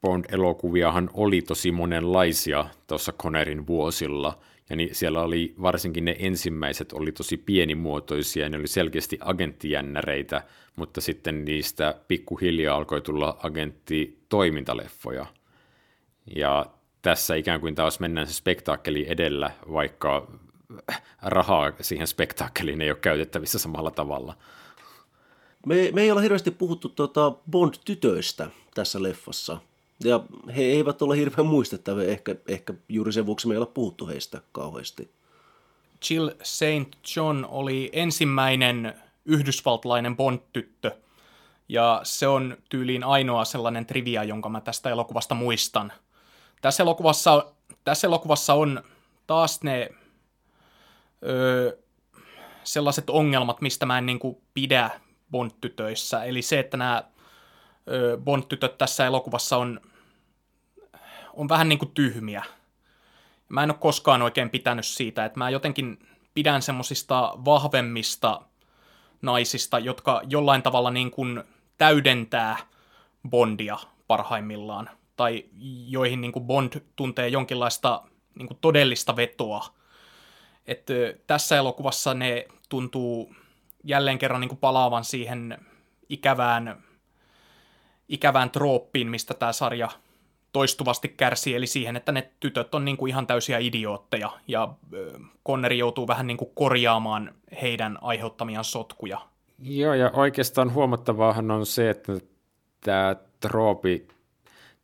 [0.00, 4.38] Bond-elokuviahan oli tosi monenlaisia tuossa Connerin vuosilla,
[4.70, 10.42] ja niin siellä oli varsinkin ne ensimmäiset oli tosi pienimuotoisia, ne oli selkeästi agenttijännäreitä,
[10.76, 15.26] mutta sitten niistä pikkuhiljaa alkoi tulla agenttitoimintaleffoja.
[16.36, 16.66] Ja
[17.02, 20.30] tässä ikään kuin taas mennään se spektaakkeli edellä, vaikka
[21.22, 24.36] rahaa siihen spektaakkeliin ei ole käytettävissä samalla tavalla.
[25.66, 29.58] Me, me ei ole hirveästi puhuttu tuota Bond-tytöistä tässä leffassa.
[30.04, 30.20] Ja
[30.56, 34.40] he eivät ole hirveän muistettavia, ehkä, ehkä juuri sen vuoksi me ei ole puhuttu heistä
[34.52, 35.10] kauheasti.
[36.10, 37.16] Jill St.
[37.16, 38.94] John oli ensimmäinen
[39.24, 40.96] yhdysvaltalainen Bond-tyttö,
[41.68, 45.92] ja se on tyyliin ainoa sellainen trivia, jonka mä tästä elokuvasta muistan.
[46.62, 47.52] Tässä elokuvassa,
[47.84, 48.82] tässä elokuvassa on
[49.26, 49.90] taas ne
[51.22, 51.78] öö,
[52.64, 54.90] sellaiset ongelmat, mistä mä en niin kuin pidä
[55.30, 56.24] Bond-tytöissä.
[56.24, 57.04] Eli se, että nämä
[58.24, 59.80] Bond-tytöt tässä elokuvassa on,
[61.40, 62.44] on vähän niin kuin tyhmiä.
[63.48, 65.98] Mä en ole koskaan oikein pitänyt siitä, että mä jotenkin
[66.34, 68.42] pidän semmosista vahvemmista
[69.22, 71.44] naisista, jotka jollain tavalla niin kuin
[71.78, 72.56] täydentää
[73.28, 75.44] Bondia parhaimmillaan, tai
[75.86, 78.02] joihin niin kuin Bond tuntee jonkinlaista
[78.34, 79.66] niin kuin todellista vetoa.
[80.66, 80.86] Et,
[81.26, 83.34] tässä elokuvassa ne tuntuu
[83.84, 85.58] jälleen kerran niin kuin palaavan siihen
[86.08, 86.82] ikävään,
[88.08, 89.88] ikävään trooppiin, mistä tämä sarja
[90.52, 94.68] toistuvasti kärsii, eli siihen, että ne tytöt on niin kuin ihan täysiä idiootteja, ja
[95.46, 99.20] Conneri joutuu vähän niin kuin korjaamaan heidän aiheuttamiaan sotkuja.
[99.58, 102.12] Joo, ja oikeastaan huomattavaahan on se, että
[102.80, 104.08] tämä troopi,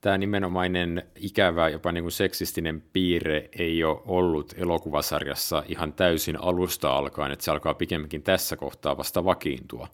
[0.00, 6.96] tämä nimenomainen ikävä, jopa niin kuin seksistinen piirre ei ole ollut elokuvasarjassa ihan täysin alusta
[6.96, 9.88] alkaen, että se alkaa pikemminkin tässä kohtaa vasta vakiintua.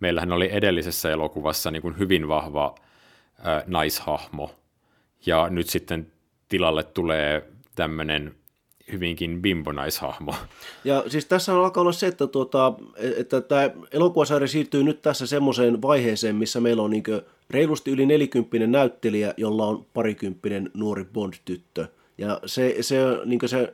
[0.00, 2.74] Meillähän oli edellisessä elokuvassa niin kuin hyvin vahva
[3.46, 4.50] äh, naishahmo,
[5.26, 6.12] ja nyt sitten
[6.48, 8.34] tilalle tulee tämmöinen
[8.92, 10.34] hyvinkin bimbonaishahmo.
[10.84, 12.74] Ja siis tässä alkaa olla se, että, tuota,
[13.16, 17.04] että tämä elokuvasarja siirtyy nyt tässä semmoiseen vaiheeseen, missä meillä on niin
[17.50, 21.86] reilusti yli nelikymppinen näyttelijä, jolla on parikymppinen nuori Bond-tyttö.
[22.18, 23.72] Ja se, se, niin se,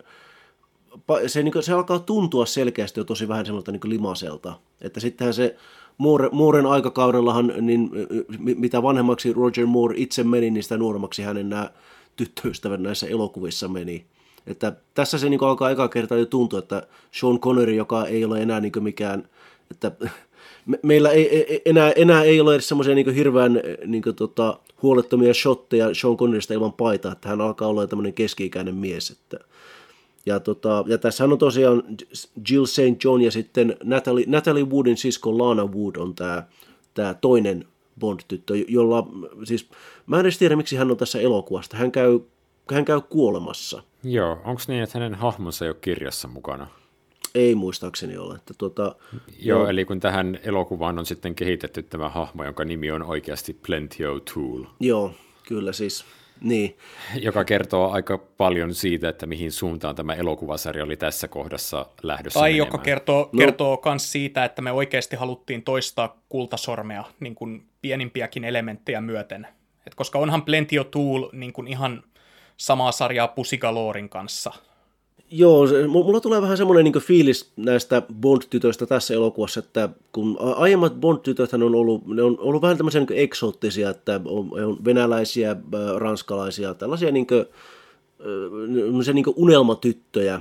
[1.27, 4.55] se, niin se alkaa tuntua selkeästi jo tosi vähän semmoista niin limaselta.
[4.81, 5.57] Että sittenhän se
[6.33, 7.91] Mooren aikakaudellahan, niin
[8.39, 11.71] mitä vanhemmaksi Roger Moore itse meni, niin sitä nuoremmaksi hänen nämä
[12.17, 14.05] tyttöystävät näissä elokuvissa meni.
[14.47, 18.43] Että tässä se niin alkaa eka kertaa jo tuntua, että Sean Connery, joka ei ole
[18.43, 19.29] enää niin mikään,
[19.71, 19.93] että
[20.67, 24.59] me, meillä ei, ei, enää, enää ei ole edes semmoisia niin hirveän niin kuin, tota,
[24.83, 29.11] huolettomia shotteja Sean Connerysta ilman paitaa, että hän alkaa olla tämmöinen keski-ikäinen mies.
[29.11, 29.45] Että,
[30.27, 31.83] ja, tota, ja tässä on tosiaan
[32.51, 33.05] Jill St.
[33.05, 36.43] John ja sitten Natalie, Natalie Woodin sisko Lana Wood on tämä,
[36.95, 37.65] tämä toinen
[38.01, 39.09] Bond-tyttö, jolla
[39.45, 39.69] siis,
[40.07, 41.77] mä en edes tiedä miksi hän on tässä elokuvasta.
[41.77, 42.21] Hän käy,
[42.73, 43.83] hän käy kuolemassa.
[44.05, 46.67] Joo, onko niin, että hänen hahmonsa ei ole kirjassa mukana?
[47.35, 48.35] Ei muistaakseni ole.
[48.35, 48.97] Että tuota,
[49.39, 53.59] Joo, no, eli kun tähän elokuvaan on sitten kehitetty tämä hahmo, jonka nimi on oikeasti
[53.67, 54.67] Plenty O'Toole.
[54.81, 55.13] Joo,
[55.49, 56.05] kyllä siis.
[56.43, 56.77] Niin.
[57.15, 62.51] Joka kertoo aika paljon siitä, että mihin suuntaan tämä elokuvasarja oli tässä kohdassa lähdössä Tai
[62.51, 62.67] menemään.
[62.67, 63.39] joka kertoo, no.
[63.39, 69.47] kertoo myös siitä, että me oikeasti haluttiin toistaa kultasormea niin kuin pienimpiäkin elementtejä myöten.
[69.87, 72.03] Et koska onhan Plenty O'Toole niin kuin ihan
[72.57, 74.53] samaa sarjaa Pusigalorin kanssa.
[75.35, 81.01] Joo, se, mulla tulee vähän semmoinen niin fiilis näistä Bond-tytöistä tässä elokuvassa, että kun aiemmat
[81.01, 85.57] Bond-tytöt on ollut, ne on ollut vähän tämmöisiä niin eksoottisia, että on, on venäläisiä,
[85.97, 87.45] ranskalaisia, tällaisia niin kuin,
[89.15, 90.41] niin kuin unelmatyttöjä,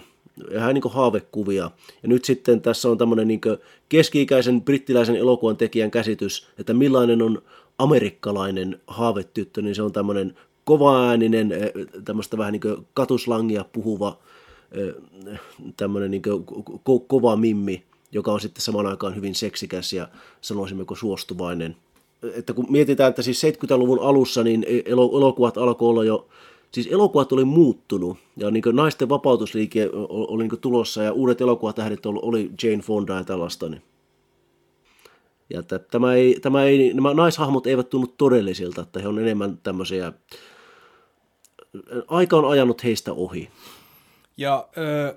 [0.52, 1.72] ihan niin haavekuvia.
[2.04, 3.42] Ja nyt sitten tässä on tämmöinen niin
[3.90, 7.42] keski-ikäisen brittiläisen elokuvan tekijän käsitys, että millainen on
[7.78, 11.54] amerikkalainen haavetyttö, niin se on tämmöinen kovaääninen,
[12.06, 14.18] tämmöistä vähän niin kuin katuslangia puhuva
[15.78, 20.08] tämmöinen niin ko- kova mimmi, joka on sitten samaan aikaan hyvin seksikäs ja
[20.42, 21.76] sanoisimmeko suostuvainen.
[22.36, 26.28] Että kun mietitään, että siis 70-luvun alussa niin elokuvat alkoi olla jo,
[26.72, 32.52] siis elokuvat oli muuttunut ja niin naisten vapautusliike oli niin tulossa ja uudet elokuvatähdet oli
[32.64, 33.70] Jane Fonda ja tällaista.
[33.70, 33.82] Niin.
[35.50, 39.60] Ja että tämä ei, tämä ei, nämä naishahmot eivät tunnu todellisilta, että he on enemmän
[39.64, 40.14] tämmöisiä,
[42.08, 43.50] aika on ajanut heistä ohi.
[44.38, 45.16] Ja ö,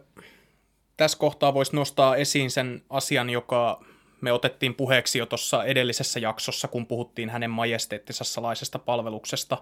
[0.96, 3.84] tässä kohtaa voisi nostaa esiin sen asian, joka
[4.20, 9.58] me otettiin puheeksi jo tuossa edellisessä jaksossa, kun puhuttiin hänen majesteettisessa laisesta palveluksesta.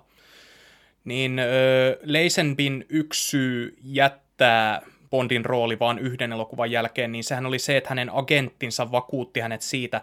[1.04, 7.58] niin ö, Leisenbin yksi syy jättää Bondin rooli vaan yhden elokuvan jälkeen, niin sehän oli
[7.58, 10.00] se, että hänen agenttinsa vakuutti hänet siitä,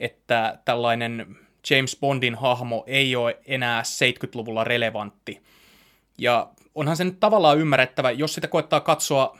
[0.00, 1.36] että tällainen
[1.70, 5.42] James Bondin hahmo ei ole enää 70-luvulla relevantti.
[6.18, 9.38] Ja onhan se nyt tavallaan ymmärrettävä, jos sitä koettaa katsoa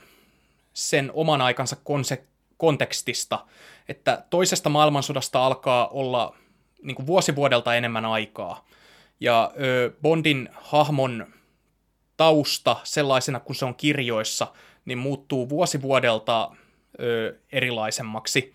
[0.73, 2.23] sen oman aikansa konse-
[2.57, 3.45] kontekstista,
[3.89, 6.35] että toisesta maailmansodasta alkaa olla
[6.83, 8.65] niin kuin vuosivuodelta enemmän aikaa.
[9.19, 11.27] Ja ö, Bondin hahmon
[12.17, 14.47] tausta sellaisena kuin se on kirjoissa,
[14.85, 16.51] niin muuttuu vuosivuodelta
[16.99, 18.53] ö, erilaisemmaksi.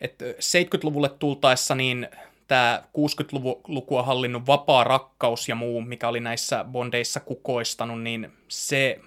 [0.00, 2.08] Et 70-luvulle tultaessa niin
[2.50, 9.00] tämä 60-lukua hallinnut vapaa rakkaus ja muu, mikä oli näissä bondeissa kukoistanut, niin se,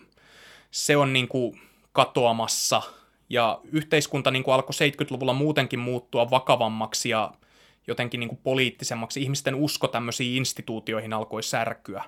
[0.71, 2.81] se on niin kuin katoamassa.
[3.29, 7.31] Ja yhteiskunta niin kuin alkoi 70-luvulla muutenkin muuttua vakavammaksi ja
[7.87, 9.21] jotenkin niin kuin poliittisemmaksi.
[9.21, 12.03] Ihmisten usko tämmöisiin instituutioihin alkoi särkyä.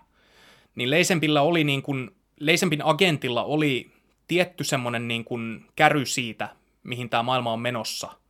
[0.76, 3.92] Niin Leisempillä oli niin kuin, Leisempin agentilla oli
[4.28, 6.50] tietty semmoinen niin kuin käry siitä,
[6.84, 8.12] mihin tämä maailma on menossa–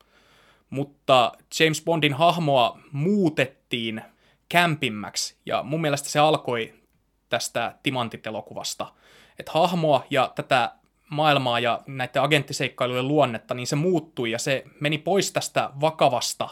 [0.70, 4.02] mutta James Bondin hahmoa muutettiin
[4.50, 6.74] kämpimmäksi, ja mun mielestä se alkoi
[7.30, 8.94] tästä Timantit-elokuvasta.
[9.40, 10.72] Että hahmoa ja tätä
[11.10, 16.50] maailmaa ja näiden agenttiseikkailujen luonnetta, niin se muuttui ja se meni pois tästä vakavasta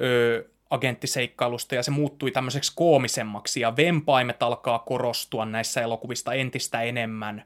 [0.00, 7.44] ö, agenttiseikkailusta ja se muuttui tämmöiseksi koomisemmaksi ja vempaimet alkaa korostua näissä elokuvista entistä enemmän.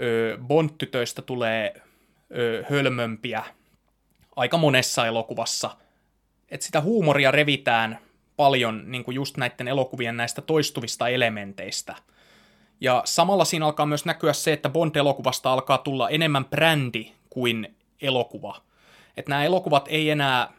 [0.00, 1.82] Ö, Bond-tytöistä tulee
[2.36, 3.44] ö, hölmömpiä
[4.36, 5.70] aika monessa elokuvassa.
[6.48, 7.98] Että sitä huumoria revitään
[8.36, 11.96] paljon niin kuin just näiden elokuvien näistä toistuvista elementeistä.
[12.80, 18.60] Ja samalla siinä alkaa myös näkyä se, että Bond-elokuvasta alkaa tulla enemmän brändi kuin elokuva.
[19.16, 20.52] Että nämä elokuvat ei enää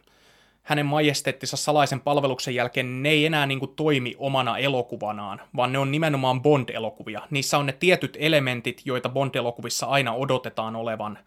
[0.64, 5.80] hänen majesteettinsa salaisen palveluksen jälkeen, ne ei enää niin kuin toimi omana elokuvanaan, vaan ne
[5.80, 7.22] on nimenomaan Bond-elokuvia.
[7.30, 11.20] Niissä on ne tietyt elementit, joita Bond-elokuvissa aina odotetaan olevan–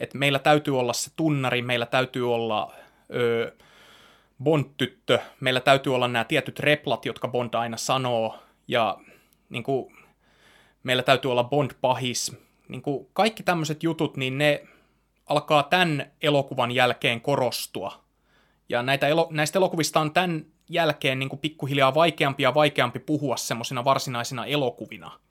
[0.00, 2.74] että meillä täytyy olla se tunnari, meillä täytyy olla
[3.14, 3.52] ö,
[4.42, 8.38] Bond-tyttö, meillä täytyy olla nämä tietyt replat, jotka Bond aina sanoo,
[8.68, 8.98] ja
[9.48, 9.96] niin kuin,
[10.82, 12.36] meillä täytyy olla Bond-pahis.
[12.68, 14.62] Niin kuin, kaikki tämmöiset jutut, niin ne
[15.26, 18.04] alkaa tämän elokuvan jälkeen korostua.
[18.68, 23.36] Ja näitä elo- näistä elokuvista on tämän jälkeen niin kuin pikkuhiljaa vaikeampi ja vaikeampi puhua
[23.36, 25.10] semmoisina varsinaisina elokuvina–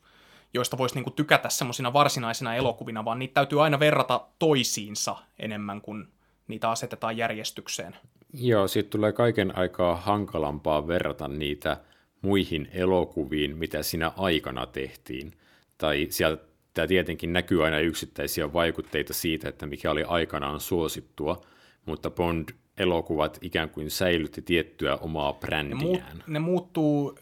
[0.56, 6.08] joista voisi niinku tykätä semmoisina varsinaisina elokuvina, vaan niitä täytyy aina verrata toisiinsa enemmän kuin
[6.48, 7.96] niitä asetetaan järjestykseen.
[8.34, 11.78] Joo, siitä tulee kaiken aikaa hankalampaa verrata niitä
[12.22, 15.32] muihin elokuviin, mitä siinä aikana tehtiin.
[15.78, 16.44] Tai sieltä
[16.74, 21.42] tämä tietenkin näkyy aina yksittäisiä vaikutteita siitä, että mikä oli aikanaan suosittua,
[21.86, 25.82] mutta Bond-elokuvat ikään kuin säilytti tiettyä omaa brändiään.
[25.82, 27.20] Ne, muut, ne muuttuu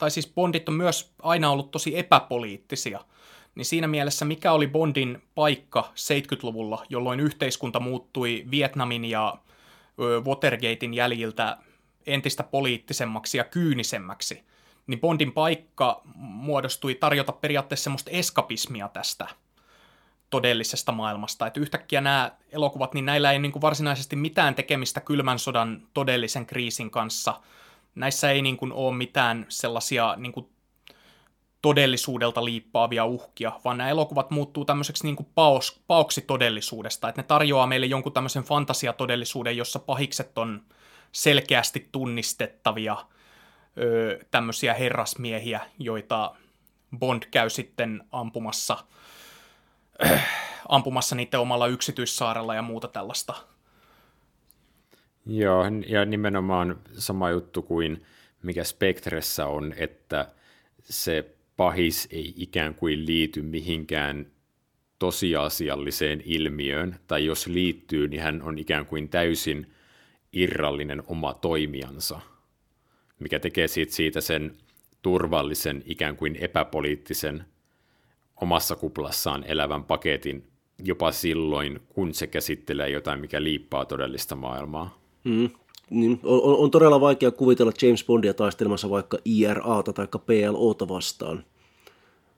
[0.00, 3.00] tai siis Bondit on myös aina ollut tosi epäpoliittisia,
[3.54, 9.34] niin siinä mielessä mikä oli Bondin paikka 70-luvulla, jolloin yhteiskunta muuttui Vietnamin ja
[10.24, 11.56] Watergatein jäljiltä
[12.06, 14.44] entistä poliittisemmaksi ja kyynisemmäksi,
[14.86, 19.26] niin Bondin paikka muodostui tarjota periaatteessa semmoista eskapismia tästä
[20.30, 21.46] todellisesta maailmasta.
[21.46, 26.46] Että yhtäkkiä nämä elokuvat, niin näillä ei niin kuin varsinaisesti mitään tekemistä kylmän sodan todellisen
[26.46, 27.34] kriisin kanssa–
[27.94, 30.46] näissä ei niin kuin ole mitään sellaisia niin kuin
[31.62, 37.26] todellisuudelta liippaavia uhkia, vaan nämä elokuvat muuttuu tämmöiseksi niin kuin paos, paoksi todellisuudesta, että ne
[37.26, 40.62] tarjoaa meille jonkun tämmöisen fantasiatodellisuuden, jossa pahikset on
[41.12, 42.96] selkeästi tunnistettavia
[43.78, 46.34] öö, tämmöisiä herrasmiehiä, joita
[46.98, 48.76] Bond käy sitten ampumassa,
[50.68, 53.34] ampumassa niiden omalla yksityissaarella ja muuta tällaista
[55.26, 58.02] Joo, ja nimenomaan sama juttu kuin
[58.42, 60.28] mikä Spectressä on, että
[60.82, 64.26] se pahis ei ikään kuin liity mihinkään
[64.98, 69.72] tosiasialliseen ilmiöön, tai jos liittyy, niin hän on ikään kuin täysin
[70.32, 72.20] irrallinen oma toimijansa,
[73.18, 74.56] mikä tekee siitä, siitä sen
[75.02, 77.44] turvallisen, ikään kuin epäpoliittisen,
[78.40, 80.50] omassa kuplassaan elävän paketin
[80.84, 84.99] jopa silloin, kun se käsittelee jotain, mikä liippaa todellista maailmaa.
[85.24, 85.50] Mm.
[85.90, 91.44] Niin, on, on todella vaikea kuvitella James Bondia taistelemassa vaikka IRAta tai PLOta vastaan.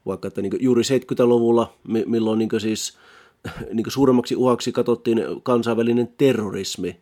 [0.06, 1.72] Vaikka että niin juuri 70-luvulla,
[2.06, 2.98] milloin niin siis
[3.74, 6.96] niin suuremmaksi uhaksi katsottiin kansainvälinen terrorismi,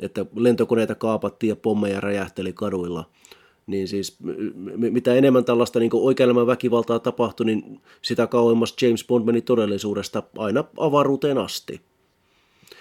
[0.00, 3.10] että lentokoneita kaapattiin ja pommeja räjähteli kaduilla,
[3.66, 4.16] niin siis
[4.76, 10.64] mitä enemmän tällaista niin oikean väkivaltaa tapahtui, niin sitä kauemmas James Bond meni todellisuudesta aina
[10.76, 11.80] avaruuteen asti.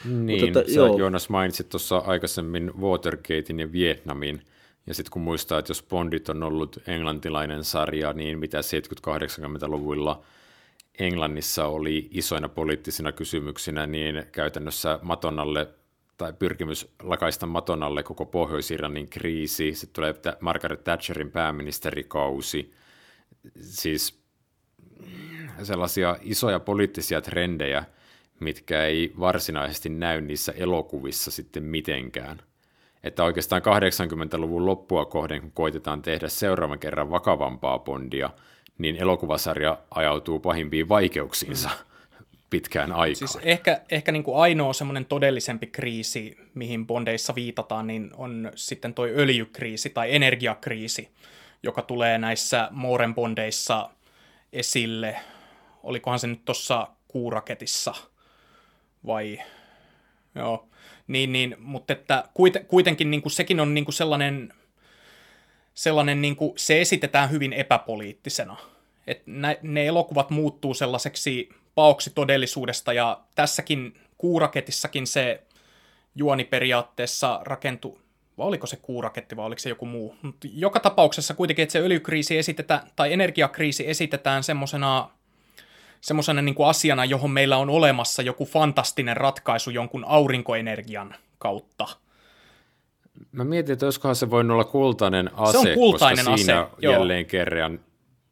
[0.06, 0.98] Niin, Mutta, että, sä joo.
[0.98, 4.42] Joonas mainitsit tuossa aikaisemmin Watergatein ja Vietnamin,
[4.88, 10.24] Ja sitten kun muistaa, että jos Bondit on ollut englantilainen sarja, niin mitä 70-80-luvuilla
[11.00, 15.68] Englannissa oli isoina poliittisina kysymyksinä, niin käytännössä matonalle
[16.18, 22.74] tai pyrkimys lakaista matonalle koko Pohjois-Irlannin kriisi, sitten tulee Margaret Thatcherin pääministerikausi,
[23.62, 24.20] siis
[25.64, 27.86] sellaisia isoja poliittisia trendejä,
[28.40, 32.42] mitkä ei varsinaisesti näy niissä elokuvissa sitten mitenkään.
[33.04, 38.30] Että oikeastaan 80-luvun loppua kohden, kun koitetaan tehdä seuraavan kerran vakavampaa Bondia,
[38.78, 42.26] niin elokuvasarja ajautuu pahimpiin vaikeuksiinsa mm.
[42.50, 43.16] pitkään aikaan.
[43.16, 48.94] Siis ehkä, ehkä niin kuin ainoa semmoinen todellisempi kriisi, mihin Bondeissa viitataan, niin on sitten
[48.94, 51.10] toi öljykriisi tai energiakriisi,
[51.64, 53.90] joka tulee näissä Mooren Bondeissa
[54.54, 55.16] esille.
[55.84, 57.94] Olikohan se nyt tuossa kuuraketissa–
[59.06, 59.40] vai
[60.36, 60.68] joo,
[61.08, 62.24] niin, niin mutta että
[62.68, 64.54] kuitenkin niin kuin sekin on niin kuin sellainen,
[65.74, 68.58] sellainen niin kuin, se esitetään hyvin epäpoliittisena.
[69.08, 75.44] Et nä, ne elokuvat muuttuu sellaiseksi paoksi todellisuudesta, ja tässäkin kuuraketissakin se
[76.16, 78.02] juoni periaatteessa rakentuu,
[78.38, 80.16] vai oliko se kuuraketti vai oliko se joku muu.
[80.22, 85.10] Mutta joka tapauksessa kuitenkin, että se öljykriisi esitetään, tai energiakriisi esitetään semmoisena
[86.04, 91.88] semmoisena niin kuin asiana, johon meillä on olemassa joku fantastinen ratkaisu jonkun aurinkoenergian kautta.
[93.32, 96.72] Mä mietin, että olisikohan se voinut olla kultainen ase, se on kultainen koska siinä ase,
[96.82, 97.80] jälleen kerran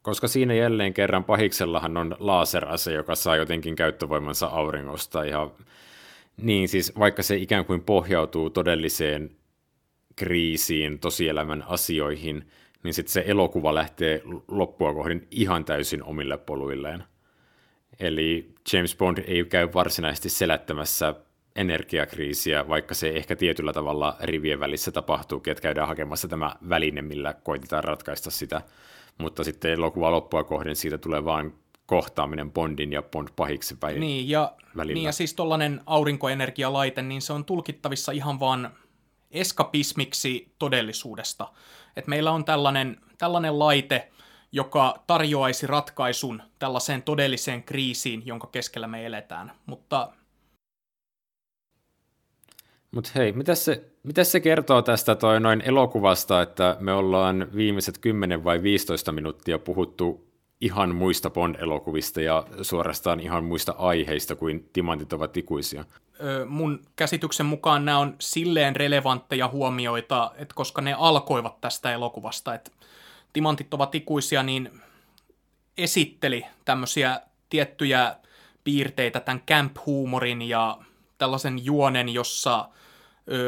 [0.02, 5.26] koska siinä jälleen kerran pahiksellahan on laserase, joka saa jotenkin käyttövoimansa auringosta.
[5.26, 5.50] Ja,
[6.38, 9.32] niin siis vaikka se ikään kuin pohjautuu todelliseen
[10.16, 12.50] kriisiin, tosielämän asioihin,
[12.84, 17.04] niin sitten se elokuva lähtee loppua kohdin ihan täysin omille poluilleen.
[18.02, 21.16] Eli James Bond ei käy varsinaisesti selättämässä
[21.56, 27.34] energiakriisiä, vaikka se ehkä tietyllä tavalla rivien välissä tapahtuu, että käydään hakemassa tämä väline, millä
[27.34, 28.62] koitetaan ratkaista sitä.
[29.18, 31.54] Mutta sitten elokuva loppua kohden siitä tulee vain
[31.86, 34.94] kohtaaminen Bondin ja Bond pahiksi päin niin, ja, välillä.
[34.94, 38.72] Niin ja siis tuollainen aurinkoenergialaite, niin se on tulkittavissa ihan vaan
[39.32, 41.48] eskapismiksi todellisuudesta.
[41.96, 44.12] Et meillä on tällainen, tällainen laite,
[44.52, 49.52] joka tarjoaisi ratkaisun tällaiseen todelliseen kriisiin, jonka keskellä me eletään.
[49.66, 50.10] Mutta
[52.92, 57.98] Mut hei, mitä se, mitä se kertoo tästä toi noin elokuvasta, että me ollaan viimeiset
[57.98, 60.32] 10 vai 15 minuuttia puhuttu
[60.62, 65.86] ihan muista Bond-elokuvista ja suorastaan ihan muista aiheista kuin timantit ovat ikuisia?
[66.48, 72.72] Mun käsityksen mukaan nämä on silleen relevantteja huomioita, että koska ne alkoivat tästä elokuvasta, että
[73.34, 74.82] timantit ovat ikuisia, niin
[75.78, 78.16] esitteli tämmöisiä tiettyjä
[78.64, 80.78] piirteitä tämän camp-huumorin ja
[81.18, 82.70] tällaisen juonen, jossa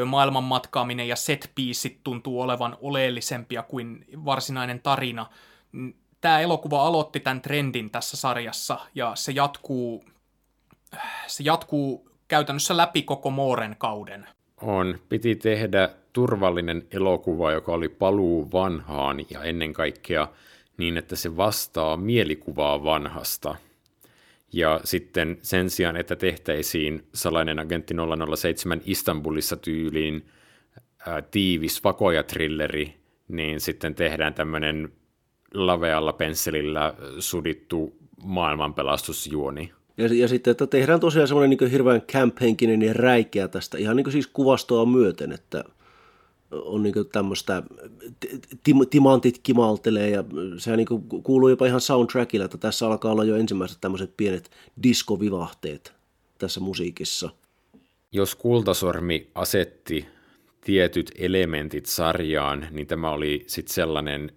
[0.06, 1.52] maailman matkaaminen ja set
[2.04, 5.26] tuntuu olevan oleellisempia kuin varsinainen tarina.
[6.20, 10.04] Tämä elokuva aloitti tämän trendin tässä sarjassa ja se jatkuu,
[11.26, 14.28] se jatkuu käytännössä läpi koko Mooren kauden.
[14.62, 14.98] On.
[15.08, 20.28] Piti tehdä turvallinen elokuva, joka oli paluu vanhaan ja ennen kaikkea
[20.76, 23.56] niin, että se vastaa mielikuvaa vanhasta.
[24.52, 27.94] Ja sitten sen sijaan, että tehtäisiin salainen agentti
[28.36, 30.26] 007 Istanbulissa tyyliin
[31.06, 32.94] ää, tiivis vakoja-trilleri,
[33.28, 34.92] niin sitten tehdään tämmöinen
[35.54, 39.72] lavealla pensselillä sudittu maailmanpelastusjuoni.
[39.96, 44.12] Ja, ja sitten, että tehdään tosiaan semmoinen niin hirveän camp-henkinen ja räikeä tästä, ihan niin
[44.12, 45.64] siis kuvastoa myöten, että
[46.50, 47.62] on niin tämmöistä,
[48.64, 50.24] tim, timantit kimaltelee ja
[50.58, 54.50] sehän niin kuuluu jopa ihan soundtrackilla, että tässä alkaa olla jo ensimmäiset tämmöiset pienet
[54.82, 55.92] diskovivahteet
[56.38, 57.30] tässä musiikissa.
[58.12, 60.06] Jos Kultasormi asetti
[60.60, 64.32] tietyt elementit sarjaan, niin tämä oli sitten sellainen,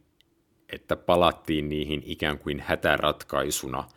[0.70, 3.84] että palattiin niihin ikään kuin hätäratkaisuna–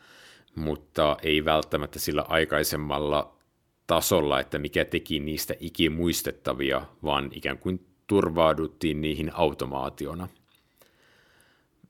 [0.54, 3.32] mutta ei välttämättä sillä aikaisemmalla
[3.86, 10.28] tasolla, että mikä teki niistä ikimuistettavia, vaan ikään kuin turvauduttiin niihin automaationa.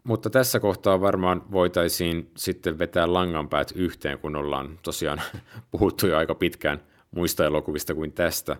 [0.04, 5.22] Mutta tässä kohtaa varmaan voitaisiin sitten vetää langanpäät yhteen, kun ollaan tosiaan
[5.70, 8.56] puhuttu jo aika pitkään muista elokuvista kuin tästä.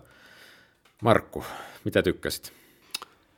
[1.01, 1.43] Markku,
[1.83, 2.53] mitä tykkäsit?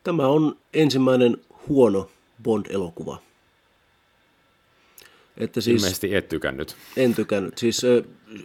[0.03, 1.37] Tämä on ensimmäinen
[1.67, 2.09] huono
[2.43, 3.17] Bond-elokuva.
[5.37, 6.75] Että siis, Ilmeisesti et tykännyt.
[6.97, 7.57] En tykännyt.
[7.57, 7.81] Siis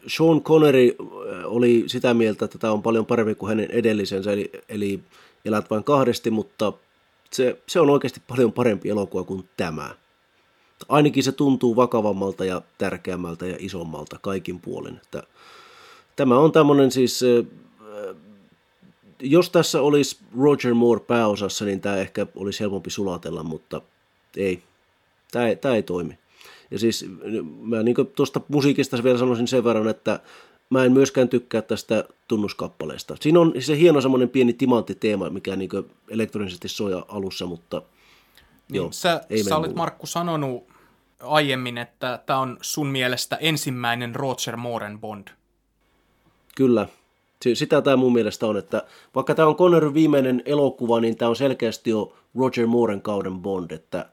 [0.07, 0.97] Sean Connery
[1.45, 5.01] oli sitä mieltä, että tämä on paljon parempi kuin hänen edellisensä, eli, eli
[5.45, 6.73] Elät vain kahdesti, mutta
[7.31, 9.95] se, se on oikeasti paljon parempi elokuva kuin tämä.
[10.89, 14.97] Ainakin se tuntuu vakavammalta ja tärkeämmältä ja isommalta kaikin puolin.
[14.97, 15.23] Että
[16.17, 17.25] tämä on tämmöinen siis
[19.21, 23.81] jos tässä olisi Roger Moore pääosassa, niin tämä ehkä olisi helpompi sulatella, mutta
[24.37, 24.63] ei.
[25.33, 26.19] Tämä ei, tämä ei toimi.
[26.71, 27.07] Ja siis
[27.61, 30.21] mä niin tuosta musiikista vielä sanoisin sen verran, että
[30.71, 33.17] mä en myöskään tykkää tästä tunnuskappaleesta.
[33.21, 35.71] Siinä on se hieno semmoinen pieni timanttiteema, mikä niin
[36.09, 37.83] elektronisesti soi alussa, mutta
[38.69, 40.65] niin, joo, sä, ei sä olet Markku sanonut
[41.21, 45.29] aiemmin, että tämä on sun mielestä ensimmäinen Roger Mooren Bond.
[46.57, 46.89] Kyllä,
[47.55, 48.83] sitä tämä mun mielestä on, että
[49.15, 53.71] vaikka tämä on Connerin viimeinen elokuva, niin tämä on selkeästi jo Roger Mooren kauden Bond,
[53.71, 54.09] että,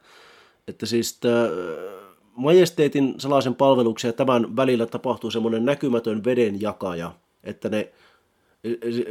[0.68, 1.48] että siis tämä
[2.36, 7.12] Majesteetin salaisen palveluksen ja tämän välillä tapahtuu semmoinen näkymätön vedenjakaja,
[7.44, 7.92] että ne,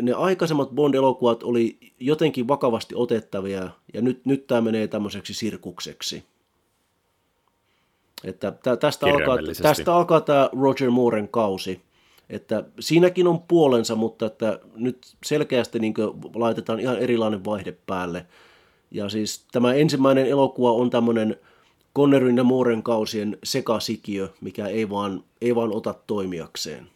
[0.03, 6.25] ne aikaisemmat Bond-elokuvat oli jotenkin vakavasti otettavia, ja nyt, nyt tämä menee tämmöiseksi sirkukseksi.
[8.25, 11.81] Että tästä alkaa, tästä alkaa tämä Roger Mooren kausi.
[12.31, 15.95] Että siinäkin on puolensa, mutta että nyt selkeästi niin
[16.35, 18.27] laitetaan ihan erilainen vaihde päälle.
[18.91, 21.37] Ja siis tämä ensimmäinen elokuva on tämmöinen
[21.97, 26.87] Connerin ja Mooren kausien sekasikiö, mikä ei vaan, ei vaan ota toimijakseen.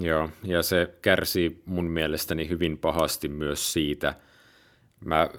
[0.00, 4.14] Joo, ja se kärsii mun mielestäni hyvin pahasti myös siitä.
[5.04, 5.30] Mä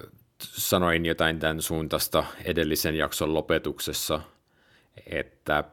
[0.42, 4.22] sanoin jotain tämän suuntaista edellisen jakson lopetuksessa,
[5.08, 5.64] että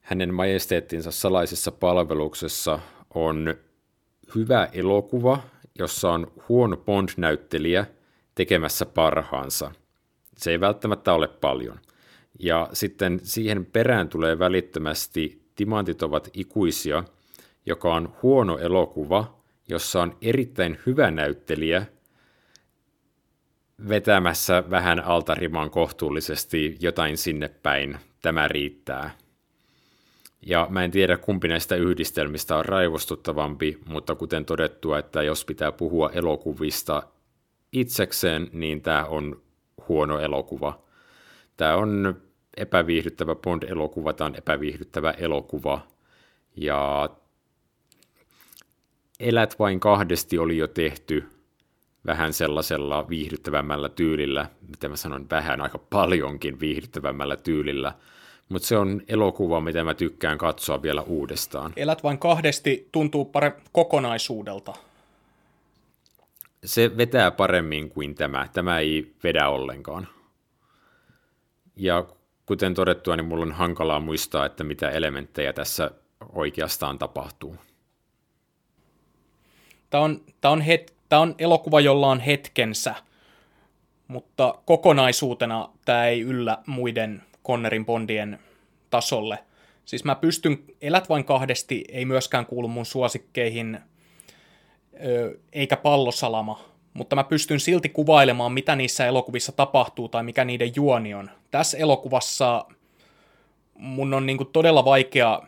[0.00, 2.78] hänen majesteettinsa salaisessa palveluksessa
[3.14, 3.54] on
[4.34, 5.42] hyvä elokuva,
[5.78, 7.86] jossa on huono Bond-näyttelijä
[8.34, 9.72] tekemässä parhaansa–
[10.42, 11.78] se ei välttämättä ole paljon.
[12.38, 17.04] Ja sitten siihen perään tulee välittömästi Timantit ovat ikuisia,
[17.66, 19.38] joka on huono elokuva,
[19.68, 21.86] jossa on erittäin hyvä näyttelijä
[23.88, 27.98] vetämässä vähän altarimaan kohtuullisesti jotain sinne päin.
[28.22, 29.10] Tämä riittää.
[30.46, 35.72] Ja mä en tiedä, kumpi näistä yhdistelmistä on raivostuttavampi, mutta kuten todettua, että jos pitää
[35.72, 37.02] puhua elokuvista
[37.72, 39.42] itsekseen, niin tämä on
[39.88, 40.78] huono elokuva.
[41.56, 42.22] Tämä on
[42.56, 45.80] epäviihdyttävä Bond-elokuva, tämä on epäviihdyttävä elokuva.
[46.56, 47.10] Ja
[49.22, 51.24] Elät vain kahdesti oli jo tehty
[52.06, 57.92] vähän sellaisella viihdyttävämmällä tyylillä, mitä mä sanon, vähän aika paljonkin viihdyttävämmällä tyylillä,
[58.48, 61.72] mutta se on elokuva, mitä mä tykkään katsoa vielä uudestaan.
[61.76, 64.72] Elät vain kahdesti tuntuu pare kokonaisuudelta
[66.64, 68.48] se vetää paremmin kuin tämä.
[68.52, 70.08] Tämä ei vedä ollenkaan.
[71.76, 72.06] Ja
[72.46, 75.90] kuten todettua, niin mulla on hankalaa muistaa, että mitä elementtejä tässä
[76.32, 77.56] oikeastaan tapahtuu.
[79.90, 82.94] Tämä on, tämä on, het, tämä on elokuva, jolla on hetkensä,
[84.08, 88.38] mutta kokonaisuutena tämä ei yllä muiden Connerin Bondien
[88.90, 89.38] tasolle.
[89.84, 93.78] Siis mä pystyn, Elät vain kahdesti ei myöskään kuulu mun suosikkeihin–
[95.52, 96.64] eikä pallosalama,
[96.94, 101.30] mutta mä pystyn silti kuvailemaan, mitä niissä elokuvissa tapahtuu tai mikä niiden juoni on.
[101.50, 102.66] Tässä elokuvassa
[103.74, 105.42] mun on niinku todella vaikea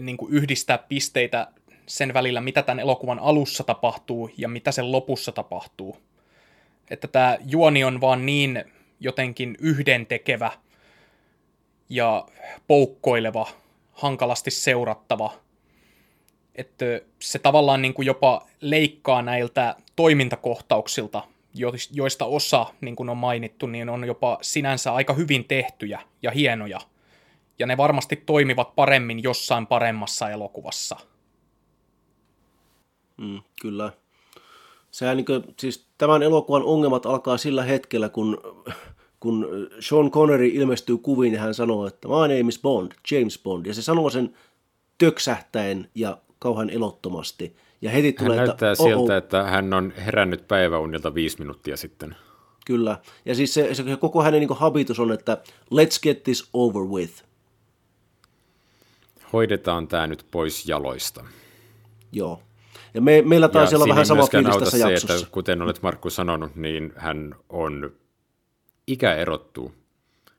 [0.00, 1.52] niinku yhdistää pisteitä
[1.86, 5.96] sen välillä, mitä tämän elokuvan alussa tapahtuu ja mitä sen lopussa tapahtuu.
[6.90, 8.64] Että tämä juoni on vaan niin
[9.00, 10.52] jotenkin yhdentekevä
[11.88, 12.26] ja
[12.66, 13.46] poukkoileva,
[13.92, 15.32] hankalasti seurattava–
[16.60, 16.84] että
[17.18, 21.22] se tavallaan niin kuin jopa leikkaa näiltä toimintakohtauksilta,
[21.92, 26.80] joista osa, niin kuin on mainittu, niin on jopa sinänsä aika hyvin tehtyjä ja hienoja.
[27.58, 30.96] Ja ne varmasti toimivat paremmin jossain paremmassa elokuvassa.
[33.16, 33.92] Mm, kyllä.
[34.90, 38.38] Sehän niin kuin, siis tämän elokuvan ongelmat alkaa sillä hetkellä, kun,
[39.20, 39.46] kun
[39.80, 43.66] Sean Connery ilmestyy kuviin ja hän sanoo, että my name is Bond, James Bond.
[43.66, 44.34] Ja se sanoo sen
[44.98, 47.56] töksähtäen ja kauhean elottomasti.
[47.82, 52.16] Ja heti tulee, hän näyttää että, siltä, että hän on herännyt päiväunilta viisi minuuttia sitten.
[52.66, 52.98] Kyllä.
[53.24, 55.38] Ja siis se, se koko hänen niin habitus on, että
[55.74, 57.24] let's get this over with.
[59.32, 61.24] Hoidetaan tämä nyt pois jaloista.
[62.12, 62.42] Joo.
[62.94, 65.14] Ja me, meillä taisi olla vähän sama fiilis tässä se, jaksossa.
[65.14, 67.92] Että, kuten olet Markku sanonut, niin hän on
[68.86, 69.72] ikä erottuu.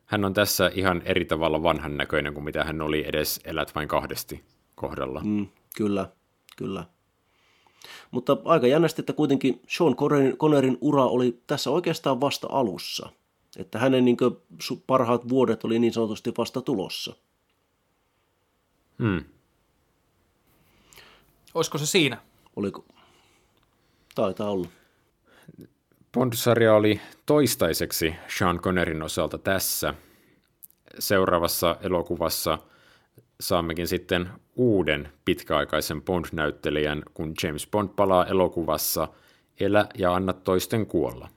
[0.06, 3.88] Hän on tässä ihan eri tavalla vanhan näköinen kuin mitä hän oli edes Elät vain
[3.88, 4.44] kahdesti
[4.76, 5.22] kohdalla.
[5.24, 5.48] Mm,
[5.78, 6.10] Kyllä,
[6.58, 6.86] kyllä.
[8.12, 9.96] Mutta aika jännästi, että kuitenkin Sean
[10.38, 13.10] Connerin ura oli tässä oikeastaan vasta alussa.
[13.58, 14.38] Että hänen niin kuin,
[14.88, 17.16] parhaat vuodet oli niin sanotusti vasta tulossa.
[19.00, 19.24] Hmm.
[21.54, 22.18] Olisiko se siinä?
[22.56, 22.86] Oliko?
[24.16, 24.68] Taitaa olla.
[26.14, 29.94] Bond-sarja oli toistaiseksi Sean Connerin osalta tässä.
[31.00, 32.58] Seuraavassa elokuvassa
[33.42, 39.08] saammekin sitten uuden pitkäaikaisen Bond-näyttelijän, kun James Bond palaa elokuvassa
[39.60, 41.30] Elä ja anna toisten kuolla.